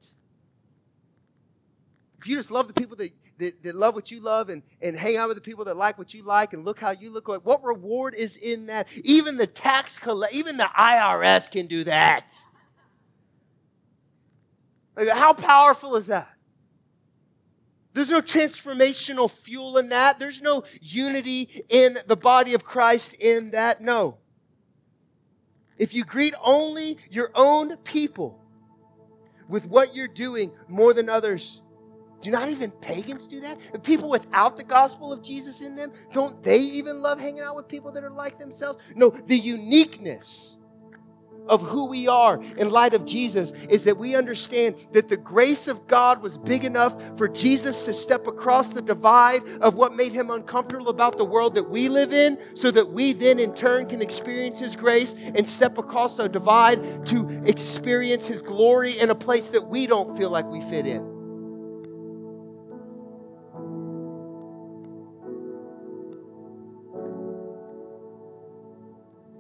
If 2.18 2.28
you 2.28 2.36
just 2.36 2.52
love 2.52 2.68
the 2.68 2.74
people 2.74 2.98
that, 2.98 3.12
that, 3.38 3.64
that, 3.64 3.76
love 3.76 3.96
what 3.96 4.12
you 4.12 4.20
love 4.20 4.50
and, 4.50 4.64
and 4.82 4.98
hang 4.98 5.16
out 5.16 5.30
with 5.30 5.38
the 5.38 5.42
people 5.42 5.64
that 5.66 5.78
like 5.78 5.98
what 5.98 6.14
you 6.14 6.24
like 6.24 6.52
and 6.52 6.66
look 6.66 6.80
how 6.80 6.92
you 6.92 7.12
look 7.12 7.30
like, 7.30 7.46
what 7.46 7.64
reward 7.64 8.14
is 8.16 8.36
in 8.36 8.66
that? 8.66 8.88
Even 9.06 9.38
the 9.38 9.48
tax 9.48 9.98
collect, 9.98 10.34
even 10.34 10.58
the 10.58 10.70
IRS 10.78 11.50
can 11.50 11.68
do 11.68 11.86
that. 11.86 12.34
How 15.14 15.34
powerful 15.34 15.96
is 15.96 16.08
that? 16.08 16.28
There's 18.00 18.10
no 18.10 18.22
transformational 18.22 19.30
fuel 19.30 19.78
in 19.78 19.90
that. 19.90 20.20
There's 20.20 20.42
no 20.42 20.64
unity 20.80 21.66
in 21.68 22.00
the 22.08 22.16
body 22.16 22.54
of 22.54 22.64
Christ 22.64 23.14
in 23.14 23.52
that. 23.52 23.82
No. 23.82 24.20
If 25.78 25.94
you 25.94 26.06
greet 26.06 26.34
only 26.42 26.98
your 27.12 27.30
own 27.36 27.76
people 27.76 28.42
with 29.50 29.68
what 29.68 29.96
you're 29.98 30.08
doing 30.08 30.54
more 30.70 30.94
than 30.94 31.10
others, 31.10 31.62
do 32.22 32.32
not 32.32 32.48
even 32.48 32.72
pagans 32.72 33.28
do 33.28 33.42
that? 33.42 33.58
And 33.74 33.84
people 33.84 34.10
without 34.10 34.56
the 34.56 34.64
gospel 34.64 35.12
of 35.12 35.22
Jesus 35.22 35.62
in 35.62 35.76
them, 35.76 35.92
don't 36.14 36.42
they 36.42 36.60
even 36.60 37.02
love 37.02 37.20
hanging 37.20 37.42
out 37.42 37.58
with 37.58 37.68
people 37.68 37.92
that 37.92 38.06
are 38.06 38.12
like 38.12 38.40
themselves? 38.40 38.80
No, 38.96 39.10
the 39.10 39.38
uniqueness 39.38 40.58
of 41.50 41.62
who 41.62 41.88
we 41.88 42.08
are 42.08 42.42
in 42.58 42.70
light 42.70 42.94
of 42.94 43.06
Jesus 43.06 43.52
is 43.70 43.84
that 43.84 43.98
we 43.98 44.16
understand 44.16 44.76
that 44.94 45.10
the 45.10 45.18
grace 45.18 45.68
of 45.68 45.88
God 45.88 46.22
was 46.22 46.38
big 46.38 46.64
enough 46.64 46.96
for 47.18 47.28
Jesus 47.28 47.84
to 47.84 47.94
step 47.94 48.28
across 48.28 48.72
the 48.72 48.82
divide 48.82 49.42
of 49.60 49.76
what 49.76 49.96
made 49.96 50.14
him 50.14 50.30
uncomfortable 50.30 50.90
about 50.90 51.18
the 51.18 51.26
world 51.26 51.56
that 51.56 51.70
we 51.70 51.90
live 51.90 52.14
in, 52.14 52.38
so 52.54 52.72
that 52.72 52.92
we 52.92 53.14
then 53.14 53.40
in 53.40 53.54
turn 53.54 53.88
can 53.88 54.02
experience 54.02 54.60
his 54.60 54.76
grace 54.76 55.16
and 55.36 55.50
step 55.50 55.78
across 55.78 56.16
the 56.18 56.30
divide 56.30 57.06
to 57.08 57.28
experience 57.46 58.28
his 58.28 58.42
glory 58.42 58.98
in 59.00 59.10
a 59.10 59.16
place 59.16 59.50
that 59.50 59.68
we 59.68 59.88
don't 59.88 60.16
feel 60.18 60.30
like 60.30 60.46
we 60.46 60.62
fit 60.62 60.86
in. 60.86 61.20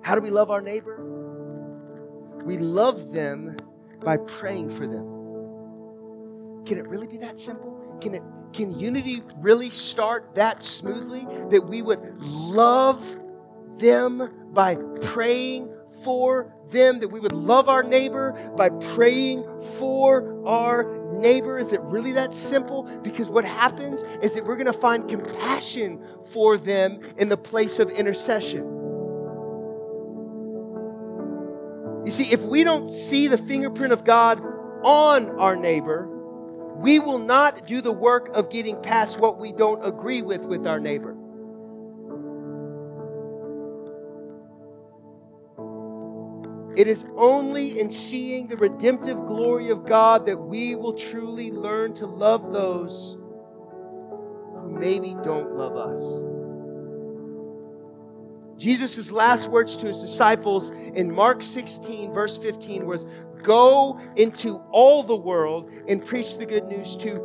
How 0.01 0.15
do 0.15 0.21
we 0.21 0.31
love 0.31 0.49
our 0.49 0.61
neighbor? 0.61 1.18
We 2.49 2.57
love 2.57 3.11
them 3.11 3.57
by 4.03 4.17
praying 4.17 4.71
for 4.71 4.87
them. 4.87 6.65
Can 6.65 6.79
it 6.79 6.87
really 6.87 7.05
be 7.05 7.19
that 7.19 7.39
simple? 7.39 7.99
Can 8.01 8.15
it 8.15 8.23
can 8.53 8.79
unity 8.79 9.21
really 9.37 9.69
start 9.69 10.33
that 10.33 10.63
smoothly 10.63 11.27
that 11.51 11.67
we 11.67 11.83
would 11.83 11.99
love 12.19 13.19
them 13.77 14.49
by 14.51 14.77
praying 14.99 15.71
for 16.03 16.51
them, 16.71 16.99
that 17.01 17.09
we 17.09 17.19
would 17.19 17.33
love 17.33 17.69
our 17.69 17.83
neighbor 17.83 18.31
by 18.57 18.69
praying 18.69 19.43
for 19.77 20.43
our 20.47 21.19
neighbor? 21.19 21.59
Is 21.59 21.71
it 21.71 21.81
really 21.81 22.13
that 22.13 22.33
simple? 22.33 22.81
Because 23.03 23.29
what 23.29 23.45
happens 23.45 24.01
is 24.23 24.33
that 24.33 24.43
we're 24.43 24.55
going 24.55 24.65
to 24.65 24.73
find 24.73 25.07
compassion 25.07 26.03
for 26.25 26.57
them 26.57 26.99
in 27.17 27.29
the 27.29 27.37
place 27.37 27.77
of 27.77 27.91
intercession. 27.91 28.78
You 32.09 32.13
see, 32.13 32.31
if 32.31 32.41
we 32.41 32.63
don't 32.63 32.89
see 32.89 33.27
the 33.27 33.37
fingerprint 33.37 33.93
of 33.93 34.03
God 34.03 34.41
on 34.83 35.29
our 35.39 35.55
neighbor, 35.55 36.07
we 36.77 36.97
will 36.97 37.19
not 37.19 37.67
do 37.67 37.81
the 37.81 37.91
work 37.91 38.29
of 38.29 38.49
getting 38.49 38.81
past 38.81 39.19
what 39.19 39.37
we 39.37 39.51
don't 39.51 39.85
agree 39.85 40.23
with 40.23 40.43
with 40.45 40.65
our 40.65 40.79
neighbor. 40.79 41.15
It 46.75 46.87
is 46.87 47.05
only 47.15 47.79
in 47.79 47.91
seeing 47.91 48.47
the 48.47 48.57
redemptive 48.57 49.17
glory 49.27 49.69
of 49.69 49.85
God 49.85 50.25
that 50.25 50.37
we 50.37 50.75
will 50.75 50.93
truly 50.93 51.51
learn 51.51 51.93
to 51.93 52.07
love 52.07 52.51
those 52.51 53.19
who 54.55 54.75
maybe 54.79 55.15
don't 55.21 55.55
love 55.55 55.77
us. 55.77 56.28
Jesus' 58.59 59.09
last 59.09 59.49
words 59.49 59.77
to 59.77 59.87
his 59.87 60.01
disciples 60.01 60.71
in 60.93 61.09
Mark 61.09 61.41
16, 61.41 62.13
verse 62.13 62.37
15, 62.37 62.85
was 62.85 63.07
Go 63.41 63.99
into 64.17 64.57
all 64.71 65.01
the 65.01 65.15
world 65.15 65.71
and 65.87 66.05
preach 66.05 66.37
the 66.37 66.45
good 66.45 66.65
news 66.65 66.97
to 66.97 67.19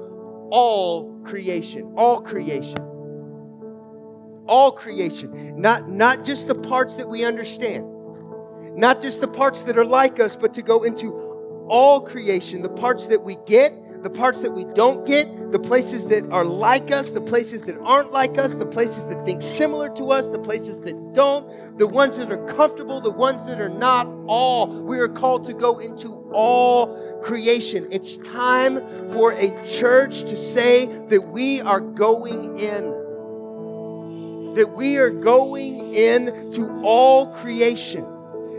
all 0.51 1.19
creation. 1.25 1.93
All 1.97 2.21
creation. 2.21 2.79
All 4.47 4.71
creation. 4.71 5.61
Not, 5.61 5.89
not 5.89 6.25
just 6.25 6.47
the 6.47 6.55
parts 6.55 6.95
that 6.97 7.09
we 7.09 7.25
understand, 7.25 7.85
not 8.77 9.01
just 9.03 9.21
the 9.21 9.27
parts 9.27 9.65
that 9.65 9.77
are 9.77 9.85
like 9.85 10.21
us, 10.21 10.37
but 10.37 10.55
to 10.55 10.63
go 10.63 10.85
into 10.85 11.13
all 11.69 12.01
creation, 12.01 12.63
the 12.63 12.69
parts 12.69 13.09
that 13.09 13.25
we 13.25 13.37
get 13.45 13.73
the 14.05 14.11
parts 14.11 14.41
that 14.41 14.53
we 14.53 14.65
don't 14.75 15.07
get, 15.07 15.27
the 15.55 15.61
places 15.61 16.05
that 16.07 16.29
are 16.33 16.45
like 16.45 16.91
us, 16.91 17.13
the 17.13 17.21
places 17.21 17.63
that 17.63 17.79
aren't 17.83 18.11
like 18.11 18.37
us, 18.39 18.57
the 18.57 18.67
places 18.67 19.07
that 19.07 19.25
think 19.25 19.41
similar 19.41 19.89
to 19.89 20.11
us, 20.11 20.29
the 20.31 20.39
places 20.41 20.83
that 20.83 21.13
don't, 21.13 21.79
the 21.79 21.87
ones 21.87 22.17
that 22.17 22.33
are 22.33 22.45
comfortable, 22.55 23.01
the 23.01 23.09
ones 23.09 23.47
that 23.47 23.61
are 23.61 23.69
not, 23.69 24.09
all. 24.27 24.67
We 24.67 24.99
are 24.99 25.07
called 25.07 25.45
to 25.45 25.55
go 25.55 25.79
into 25.79 26.09
all 26.33 27.21
creation. 27.23 27.87
It's 27.93 28.17
time 28.17 28.81
for 29.11 29.31
a 29.31 29.65
church 29.65 30.23
to 30.23 30.37
say 30.37 30.87
that 30.87 31.21
we 31.21 31.61
are 31.61 31.79
going 31.79 32.59
in. 32.59 34.55
That 34.55 34.73
we 34.75 34.97
are 34.97 35.11
going 35.11 35.95
in 35.95 36.51
to 36.51 36.81
all 36.83 37.29
creation 37.29 38.05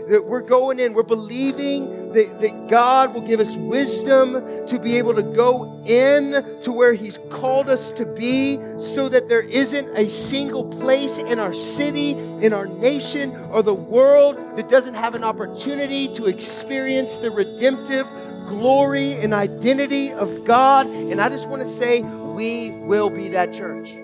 that 0.08 0.24
we're 0.24 0.40
going 0.40 0.78
in, 0.78 0.92
we're 0.92 1.02
believing 1.02 2.12
that, 2.12 2.40
that 2.40 2.68
God 2.68 3.12
will 3.12 3.20
give 3.20 3.40
us 3.40 3.56
wisdom 3.56 4.66
to 4.66 4.78
be 4.78 4.96
able 4.98 5.14
to 5.14 5.22
go 5.22 5.82
in 5.84 6.60
to 6.62 6.72
where 6.72 6.94
He's 6.94 7.18
called 7.28 7.68
us 7.68 7.90
to 7.92 8.06
be 8.06 8.58
so 8.78 9.08
that 9.08 9.28
there 9.28 9.42
isn't 9.42 9.96
a 9.96 10.08
single 10.08 10.64
place 10.64 11.18
in 11.18 11.38
our 11.38 11.52
city, 11.52 12.10
in 12.10 12.52
our 12.52 12.66
nation, 12.66 13.34
or 13.50 13.62
the 13.62 13.74
world 13.74 14.36
that 14.56 14.68
doesn't 14.68 14.94
have 14.94 15.14
an 15.14 15.24
opportunity 15.24 16.08
to 16.14 16.26
experience 16.26 17.18
the 17.18 17.30
redemptive 17.30 18.06
glory 18.46 19.14
and 19.14 19.34
identity 19.34 20.12
of 20.12 20.44
God. 20.44 20.86
And 20.86 21.20
I 21.20 21.28
just 21.28 21.48
want 21.48 21.62
to 21.62 21.68
say, 21.68 22.02
we 22.02 22.70
will 22.70 23.10
be 23.10 23.28
that 23.30 23.52
church. 23.52 23.94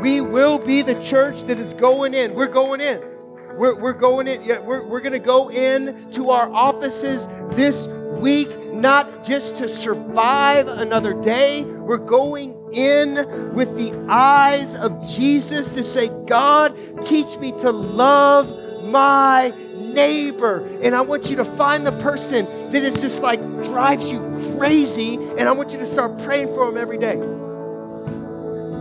We 0.00 0.20
will 0.20 0.58
be 0.58 0.82
the 0.82 1.00
church 1.02 1.42
that 1.44 1.58
is 1.58 1.72
going 1.72 2.14
in. 2.14 2.34
We're 2.34 2.48
going 2.48 2.80
in. 2.80 3.15
We're, 3.56 3.74
we're 3.74 3.92
going 3.92 4.28
in, 4.28 4.64
we're, 4.64 4.84
we're 4.84 5.00
going 5.00 5.12
to 5.12 5.18
go 5.18 5.50
in 5.50 6.10
to 6.12 6.30
our 6.30 6.52
offices 6.52 7.26
this 7.56 7.86
week, 7.86 8.72
not 8.72 9.24
just 9.24 9.56
to 9.58 9.68
survive 9.68 10.68
another 10.68 11.14
day. 11.14 11.64
We're 11.64 11.96
going 11.96 12.52
in 12.72 13.54
with 13.54 13.76
the 13.76 13.94
eyes 14.08 14.76
of 14.76 15.06
Jesus 15.08 15.74
to 15.74 15.84
say, 15.84 16.08
God, 16.26 16.76
teach 17.04 17.38
me 17.38 17.52
to 17.52 17.70
love 17.70 18.52
my 18.84 19.52
neighbor. 19.74 20.66
And 20.82 20.94
I 20.94 21.00
want 21.00 21.30
you 21.30 21.36
to 21.36 21.44
find 21.44 21.86
the 21.86 21.92
person 21.92 22.44
that 22.70 22.82
is 22.82 23.00
just 23.00 23.22
like 23.22 23.40
drives 23.62 24.12
you 24.12 24.20
crazy. 24.56 25.14
And 25.14 25.42
I 25.42 25.52
want 25.52 25.72
you 25.72 25.78
to 25.78 25.86
start 25.86 26.18
praying 26.22 26.48
for 26.54 26.66
them 26.66 26.76
every 26.76 26.98
day. 26.98 27.16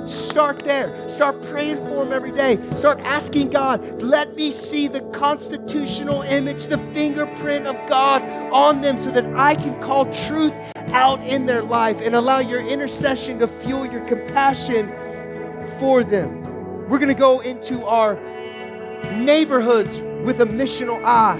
Start 0.05 0.59
there. 0.59 1.07
Start 1.09 1.41
praying 1.43 1.77
for 1.87 2.03
them 2.03 2.13
every 2.13 2.31
day. 2.31 2.59
Start 2.75 2.99
asking 2.99 3.49
God, 3.49 4.01
let 4.01 4.35
me 4.35 4.51
see 4.51 4.87
the 4.87 5.01
constitutional 5.11 6.21
image, 6.23 6.67
the 6.67 6.77
fingerprint 6.77 7.65
of 7.67 7.75
God 7.87 8.21
on 8.51 8.81
them 8.81 9.01
so 9.01 9.11
that 9.11 9.25
I 9.35 9.55
can 9.55 9.79
call 9.81 10.05
truth 10.13 10.53
out 10.89 11.19
in 11.21 11.45
their 11.45 11.63
life 11.63 12.01
and 12.01 12.15
allow 12.15 12.39
your 12.39 12.61
intercession 12.61 13.39
to 13.39 13.47
fuel 13.47 13.85
your 13.85 14.05
compassion 14.05 14.93
for 15.79 16.03
them. 16.03 16.43
We're 16.87 16.99
going 16.99 17.07
to 17.07 17.13
go 17.19 17.39
into 17.39 17.83
our 17.85 18.15
neighborhoods 19.17 20.01
with 20.23 20.41
a 20.41 20.45
missional 20.45 21.03
eye. 21.03 21.39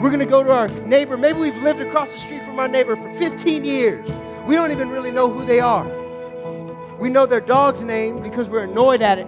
We're 0.00 0.10
going 0.10 0.20
to 0.20 0.26
go 0.26 0.42
to 0.42 0.50
our 0.50 0.68
neighbor. 0.86 1.16
Maybe 1.16 1.38
we've 1.38 1.62
lived 1.62 1.80
across 1.80 2.12
the 2.12 2.18
street 2.18 2.42
from 2.42 2.58
our 2.58 2.68
neighbor 2.68 2.96
for 2.96 3.10
15 3.18 3.64
years. 3.64 4.08
We 4.46 4.54
don't 4.54 4.72
even 4.72 4.90
really 4.90 5.10
know 5.10 5.32
who 5.32 5.44
they 5.44 5.60
are. 5.60 6.01
We 7.02 7.10
know 7.10 7.26
their 7.26 7.40
dog's 7.40 7.82
name 7.82 8.22
because 8.22 8.48
we're 8.48 8.62
annoyed 8.62 9.02
at 9.02 9.18
it. 9.18 9.26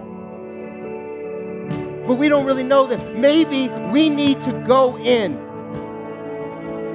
But 2.07 2.15
we 2.15 2.29
don't 2.29 2.45
really 2.45 2.63
know 2.63 2.87
them. 2.87 3.19
Maybe 3.19 3.67
we 3.91 4.07
need 4.07 4.39
to 4.43 4.53
go 4.65 4.97
in. 4.97 5.35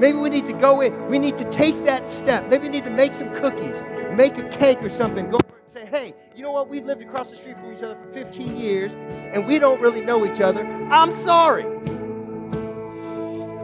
Maybe 0.00 0.16
we 0.16 0.30
need 0.30 0.46
to 0.46 0.54
go 0.54 0.80
in. 0.80 1.06
We 1.08 1.18
need 1.18 1.36
to 1.36 1.44
take 1.50 1.84
that 1.84 2.08
step. 2.08 2.48
Maybe 2.48 2.62
we 2.64 2.70
need 2.70 2.84
to 2.84 2.90
make 2.90 3.12
some 3.12 3.30
cookies, 3.34 3.82
make 4.14 4.38
a 4.38 4.48
cake 4.48 4.82
or 4.82 4.88
something. 4.88 5.28
Go 5.28 5.36
and 5.36 5.70
say, 5.70 5.84
hey, 5.84 6.14
you 6.34 6.42
know 6.42 6.52
what? 6.52 6.70
We've 6.70 6.86
lived 6.86 7.02
across 7.02 7.28
the 7.28 7.36
street 7.36 7.58
from 7.58 7.74
each 7.74 7.82
other 7.82 7.98
for 8.02 8.10
15 8.14 8.56
years 8.56 8.94
and 9.34 9.46
we 9.46 9.58
don't 9.58 9.82
really 9.82 10.00
know 10.00 10.24
each 10.24 10.40
other. 10.40 10.66
I'm 10.90 11.12
sorry. 11.12 11.66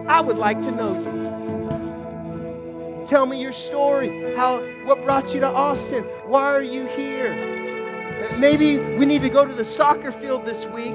I 0.07 0.21
would 0.21 0.37
like 0.37 0.61
to 0.61 0.71
know 0.71 1.01
you. 1.01 1.16
Tell 3.07 3.25
me 3.25 3.41
your 3.41 3.53
story. 3.53 4.35
How 4.35 4.61
what 4.83 5.01
brought 5.03 5.33
you 5.33 5.39
to 5.39 5.47
Austin? 5.47 6.03
Why 6.25 6.43
are 6.43 6.63
you 6.63 6.87
here? 6.89 8.37
Maybe 8.37 8.79
we 8.79 9.07
need 9.07 9.23
to 9.23 9.29
go 9.29 9.47
to 9.47 9.53
the 9.53 9.65
soccer 9.65 10.11
field 10.11 10.45
this 10.45 10.67
week 10.67 10.95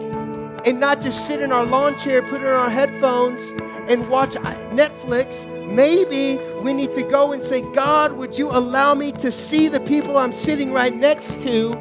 and 0.66 0.78
not 0.78 1.01
just 1.01 1.26
sit 1.26 1.41
in 1.41 1.53
our 1.53 1.66
lawn 1.66 1.97
chair, 1.97 2.22
put 2.22 2.41
in 2.41 2.47
our 2.47 2.70
headphones 2.70 3.53
and 3.89 4.09
watch 4.09 4.32
Netflix. 4.76 5.47
Maybe 5.72 6.38
we 6.62 6.74
need 6.74 6.91
to 6.93 7.03
go 7.03 7.32
and 7.32 7.41
say, 7.41 7.62
God, 7.72 8.12
would 8.14 8.38
you 8.38 8.49
allow 8.49 8.93
me 8.93 9.14
to 9.14 9.32
see 9.32 9.70
the 9.70 9.80
people 9.80 10.18
I'm 10.18 10.34
sitting 10.34 10.74
right 10.74 10.93
next 10.93 11.41
to 11.43 11.72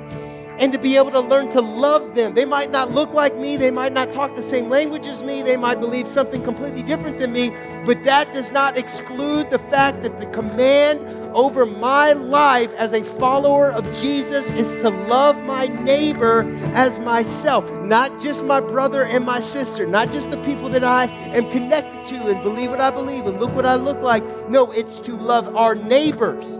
and 0.60 0.72
to 0.72 0.78
be 0.78 0.96
able 0.96 1.10
to 1.10 1.20
learn 1.20 1.48
to 1.48 1.60
love 1.60 2.14
them. 2.14 2.34
They 2.34 2.44
might 2.44 2.70
not 2.70 2.92
look 2.92 3.12
like 3.14 3.36
me, 3.36 3.56
they 3.56 3.70
might 3.70 3.92
not 3.92 4.12
talk 4.12 4.36
the 4.36 4.42
same 4.42 4.68
language 4.68 5.06
as 5.06 5.24
me, 5.24 5.42
they 5.42 5.56
might 5.56 5.80
believe 5.80 6.06
something 6.06 6.44
completely 6.44 6.82
different 6.82 7.18
than 7.18 7.32
me, 7.32 7.50
but 7.86 8.04
that 8.04 8.32
does 8.34 8.52
not 8.52 8.76
exclude 8.76 9.48
the 9.48 9.58
fact 9.58 10.02
that 10.02 10.20
the 10.20 10.26
command 10.26 11.00
over 11.34 11.64
my 11.64 12.12
life 12.12 12.72
as 12.74 12.92
a 12.92 13.02
follower 13.02 13.70
of 13.70 13.84
Jesus 13.98 14.50
is 14.50 14.74
to 14.82 14.90
love 14.90 15.40
my 15.44 15.66
neighbor 15.66 16.42
as 16.74 16.98
myself, 16.98 17.70
not 17.84 18.20
just 18.20 18.44
my 18.44 18.60
brother 18.60 19.04
and 19.04 19.24
my 19.24 19.40
sister, 19.40 19.86
not 19.86 20.12
just 20.12 20.30
the 20.30 20.42
people 20.42 20.68
that 20.68 20.84
I 20.84 21.04
am 21.06 21.48
connected 21.50 22.04
to 22.08 22.26
and 22.28 22.42
believe 22.42 22.70
what 22.70 22.80
I 22.80 22.90
believe 22.90 23.26
and 23.26 23.40
look 23.40 23.54
what 23.54 23.64
I 23.64 23.76
look 23.76 24.02
like. 24.02 24.24
No, 24.50 24.70
it's 24.72 25.00
to 25.00 25.16
love 25.16 25.54
our 25.56 25.74
neighbors, 25.74 26.58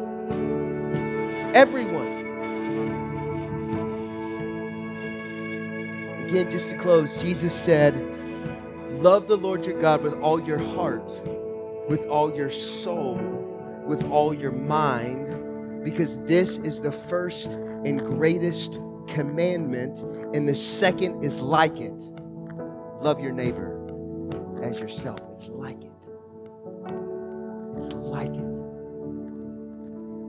everyone. 1.55 2.00
Again, 6.31 6.49
just 6.49 6.71
to 6.71 6.77
close, 6.77 7.17
Jesus 7.17 7.53
said, 7.53 7.93
Love 9.03 9.27
the 9.27 9.37
Lord 9.37 9.67
your 9.67 9.77
God 9.81 10.01
with 10.01 10.15
all 10.21 10.41
your 10.41 10.59
heart, 10.59 11.21
with 11.89 12.07
all 12.07 12.33
your 12.33 12.51
soul, 12.51 13.17
with 13.85 14.09
all 14.13 14.33
your 14.33 14.53
mind, 14.53 15.83
because 15.83 16.21
this 16.27 16.59
is 16.59 16.81
the 16.81 16.93
first 16.93 17.51
and 17.85 18.01
greatest 18.01 18.79
commandment, 19.09 20.03
and 20.33 20.49
the 20.49 20.55
second 20.55 21.25
is 21.25 21.41
like 21.41 21.81
it. 21.81 22.01
Love 23.01 23.19
your 23.19 23.33
neighbor 23.33 24.63
as 24.63 24.79
yourself. 24.79 25.19
It's 25.33 25.49
like 25.49 25.83
it. 25.83 25.91
It's 27.77 27.93
like 27.93 28.31
it 28.31 28.61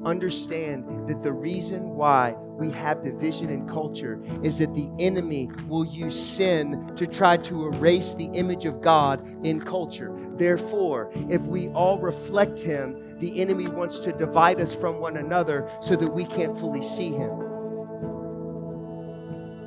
understand 0.05 1.07
that 1.07 1.21
the 1.21 1.31
reason 1.31 1.89
why 1.91 2.35
we 2.62 2.72
have 2.72 3.01
division 3.01 3.49
in 3.49 3.68
culture 3.68 4.22
is 4.43 4.59
that 4.59 4.74
the 4.76 4.88
enemy 4.99 5.49
will 5.68 5.84
use 5.84 6.18
sin 6.18 6.91
to 6.95 7.07
try 7.07 7.36
to 7.36 7.66
erase 7.66 8.14
the 8.14 8.26
image 8.26 8.66
of 8.66 8.82
God 8.82 9.28
in 9.43 9.59
culture. 9.59 10.16
Therefore, 10.36 11.12
if 11.28 11.41
we 11.41 11.70
all 11.70 11.97
reflect 11.99 12.59
him, 12.59 13.18
the 13.20 13.41
enemy 13.41 13.68
wants 13.68 13.97
to 14.01 14.12
divide 14.12 14.62
us 14.62 14.76
from 14.76 14.99
one 14.99 15.18
another 15.18 15.70
so 15.82 15.95
that 15.95 16.07
we 16.07 16.24
can't 16.24 16.55
fully 16.55 16.84
see 16.84 17.09
him. 17.09 17.32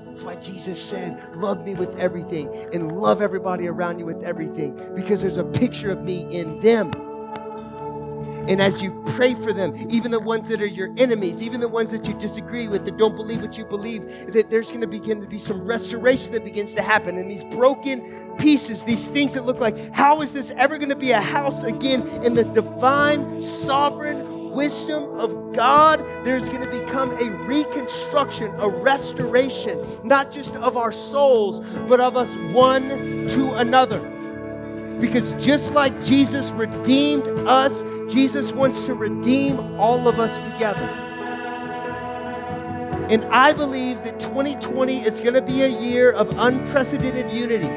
That's 0.07 0.23
why 0.23 0.37
Jesus 0.37 0.81
said, 0.81 1.35
Love 1.35 1.67
me 1.67 1.75
with 1.75 1.99
everything 1.99 2.49
and 2.73 3.01
love 3.01 3.21
everybody 3.21 3.67
around 3.67 3.99
you 3.99 4.07
with 4.07 4.23
everything 4.23 4.95
because 4.95 5.21
there's 5.21 5.39
a 5.39 5.45
picture 5.45 5.91
of 5.91 6.05
me 6.05 6.29
in 6.31 6.61
them. 6.61 6.93
And 8.49 8.61
as 8.61 8.83
you 8.83 9.03
pray 9.15 9.35
for 9.35 9.53
them, 9.53 9.75
even 9.91 10.11
the 10.11 10.21
ones 10.21 10.49
that 10.49 10.61
are 10.61 10.67
your 10.67 10.93
enemies, 10.97 11.43
even 11.43 11.61
the 11.61 11.69
ones 11.69 11.91
that 11.93 12.07
you 12.07 12.15
disagree 12.15 12.69
with, 12.69 12.85
that 12.85 12.97
don't 12.97 13.17
believe 13.17 13.41
what 13.41 13.57
you 13.57 13.65
believe, 13.65 14.33
that 14.33 14.51
there's 14.51 14.69
going 14.69 14.81
to 14.83 14.87
begin 14.87 15.21
to 15.21 15.27
be 15.27 15.39
some 15.39 15.65
restoration 15.65 16.33
that 16.33 16.45
begins 16.45 16.75
to 16.75 16.83
happen. 16.83 17.17
And 17.17 17.31
these 17.31 17.45
broken 17.45 18.37
pieces, 18.37 18.85
these 18.85 19.07
things 19.09 19.35
that 19.35 19.47
look 19.47 19.61
like, 19.61 19.93
how 19.93 20.21
is 20.21 20.33
this 20.33 20.51
ever 20.53 20.77
going 20.79 20.91
to 20.91 20.97
be 20.97 21.13
a 21.13 21.21
house 21.21 21.65
again? 21.65 22.07
In 22.25 22.35
the 22.35 22.45
divine, 22.45 23.41
sovereign 23.41 24.51
wisdom 24.51 25.19
of 25.19 25.53
God, 25.53 26.01
there's 26.25 26.49
going 26.49 26.63
to 26.63 26.71
become 26.71 27.11
a 27.13 27.31
reconstruction, 27.45 28.55
a 28.61 28.69
restoration, 28.69 29.85
not 30.05 30.31
just 30.31 30.55
of 30.57 30.77
our 30.77 30.93
souls, 30.93 31.61
but 31.89 32.01
of 32.01 32.17
us 32.17 32.37
one 32.53 33.27
to 33.29 33.53
another. 33.55 34.01
Because 35.01 35.33
just 35.45 35.75
like 35.75 36.05
Jesus 36.05 36.53
redeemed 36.53 37.27
us, 37.41 37.83
Jesus 38.09 38.53
wants 38.53 38.85
to 38.85 38.95
redeem 38.95 39.59
all 39.79 40.07
of 40.09 40.19
us 40.19 40.41
together. 40.41 40.89
And 43.11 43.25
I 43.27 43.53
believe 43.53 44.03
that 44.05 44.19
2020 44.19 45.01
is 45.05 45.21
going 45.21 45.35
to 45.35 45.43
be 45.43 45.63
a 45.63 45.69
year 45.69 46.13
of 46.13 46.31
unprecedented 46.39 47.31
unity. 47.31 47.69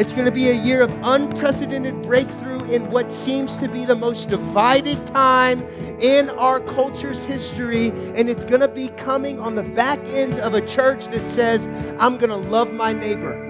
It's 0.00 0.12
going 0.12 0.24
to 0.24 0.32
be 0.32 0.48
a 0.48 0.54
year 0.54 0.82
of 0.82 0.90
unprecedented 1.02 2.02
breakthrough 2.02 2.60
in 2.64 2.90
what 2.90 3.12
seems 3.12 3.56
to 3.58 3.68
be 3.68 3.84
the 3.84 3.94
most 3.94 4.28
divided 4.28 5.04
time 5.08 5.62
in 6.00 6.30
our 6.30 6.58
culture's 6.60 7.24
history. 7.24 7.88
And 8.16 8.28
it's 8.28 8.44
going 8.44 8.60
to 8.60 8.68
be 8.68 8.88
coming 8.88 9.38
on 9.38 9.54
the 9.54 9.62
back 9.62 10.00
ends 10.06 10.38
of 10.38 10.54
a 10.54 10.66
church 10.66 11.06
that 11.08 11.28
says, 11.28 11.68
I'm 12.00 12.16
going 12.16 12.30
to 12.30 12.48
love 12.48 12.72
my 12.72 12.92
neighbor. 12.92 13.43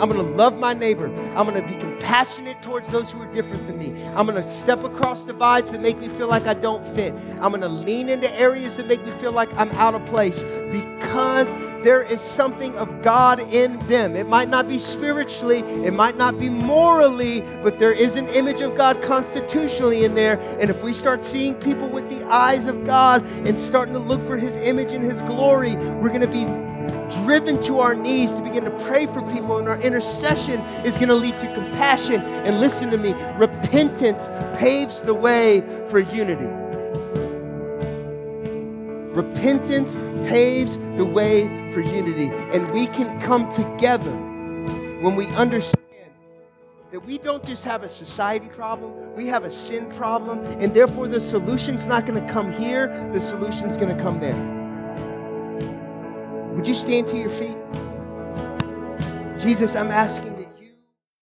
I'm 0.00 0.08
going 0.08 0.24
to 0.24 0.32
love 0.34 0.58
my 0.58 0.72
neighbor. 0.72 1.06
I'm 1.36 1.46
going 1.46 1.62
to 1.62 1.68
be 1.68 1.78
compassionate 1.78 2.62
towards 2.62 2.88
those 2.88 3.12
who 3.12 3.20
are 3.20 3.32
different 3.34 3.66
than 3.66 3.78
me. 3.78 4.02
I'm 4.16 4.26
going 4.26 4.42
to 4.42 4.48
step 4.48 4.82
across 4.82 5.24
divides 5.24 5.70
that 5.72 5.82
make 5.82 5.98
me 5.98 6.08
feel 6.08 6.26
like 6.26 6.46
I 6.46 6.54
don't 6.54 6.84
fit. 6.94 7.12
I'm 7.40 7.50
going 7.50 7.60
to 7.60 7.68
lean 7.68 8.08
into 8.08 8.32
areas 8.34 8.78
that 8.78 8.86
make 8.86 9.04
me 9.04 9.10
feel 9.12 9.32
like 9.32 9.52
I'm 9.54 9.70
out 9.72 9.94
of 9.94 10.06
place 10.06 10.42
because 10.70 11.54
there 11.82 12.02
is 12.02 12.20
something 12.20 12.74
of 12.76 13.02
God 13.02 13.40
in 13.52 13.78
them. 13.80 14.16
It 14.16 14.26
might 14.26 14.48
not 14.48 14.68
be 14.68 14.78
spiritually, 14.78 15.58
it 15.58 15.92
might 15.92 16.16
not 16.16 16.38
be 16.38 16.48
morally, 16.48 17.42
but 17.62 17.78
there 17.78 17.92
is 17.92 18.16
an 18.16 18.28
image 18.28 18.60
of 18.62 18.76
God 18.76 19.02
constitutionally 19.02 20.04
in 20.04 20.14
there. 20.14 20.40
And 20.60 20.70
if 20.70 20.82
we 20.82 20.94
start 20.94 21.22
seeing 21.22 21.54
people 21.54 21.88
with 21.88 22.08
the 22.08 22.24
eyes 22.26 22.66
of 22.66 22.84
God 22.84 23.22
and 23.46 23.58
starting 23.58 23.94
to 23.94 24.00
look 24.00 24.22
for 24.26 24.36
His 24.36 24.56
image 24.56 24.92
and 24.92 25.04
His 25.04 25.20
glory, 25.22 25.76
we're 25.76 26.08
going 26.08 26.20
to 26.20 26.26
be 26.26 26.69
driven 27.10 27.62
to 27.62 27.80
our 27.80 27.94
knees 27.94 28.32
to 28.32 28.42
begin 28.42 28.64
to 28.64 28.70
pray 28.84 29.06
for 29.06 29.22
people, 29.30 29.58
and 29.58 29.68
our 29.68 29.80
intercession 29.80 30.60
is 30.84 30.96
going 30.96 31.08
to 31.08 31.14
lead 31.14 31.38
to 31.38 31.52
compassion. 31.54 32.20
And 32.20 32.60
listen 32.60 32.90
to 32.90 32.98
me 32.98 33.14
repentance 33.36 34.28
paves 34.58 35.02
the 35.02 35.14
way 35.14 35.60
for 35.88 35.98
unity. 35.98 36.48
Repentance 39.12 39.96
paves 40.28 40.76
the 40.96 41.04
way 41.04 41.72
for 41.72 41.80
unity, 41.80 42.28
and 42.56 42.70
we 42.70 42.86
can 42.86 43.20
come 43.20 43.50
together 43.50 44.12
when 45.02 45.16
we 45.16 45.26
understand 45.28 45.76
that 46.92 47.04
we 47.06 47.18
don't 47.18 47.44
just 47.44 47.64
have 47.64 47.82
a 47.84 47.88
society 47.88 48.48
problem, 48.48 49.14
we 49.14 49.26
have 49.28 49.44
a 49.44 49.50
sin 49.50 49.88
problem, 49.90 50.44
and 50.60 50.74
therefore 50.74 51.06
the 51.06 51.20
solution's 51.20 51.86
not 51.86 52.04
going 52.04 52.24
to 52.24 52.32
come 52.32 52.52
here, 52.52 53.10
the 53.12 53.20
solution's 53.20 53.76
going 53.76 53.96
to 53.96 54.02
come 54.02 54.18
there. 54.18 54.59
Would 56.60 56.68
you 56.68 56.74
stand 56.74 57.08
to 57.08 57.16
your 57.16 57.30
feet? 57.30 57.56
Jesus, 59.40 59.74
I'm 59.74 59.90
asking 59.90 60.39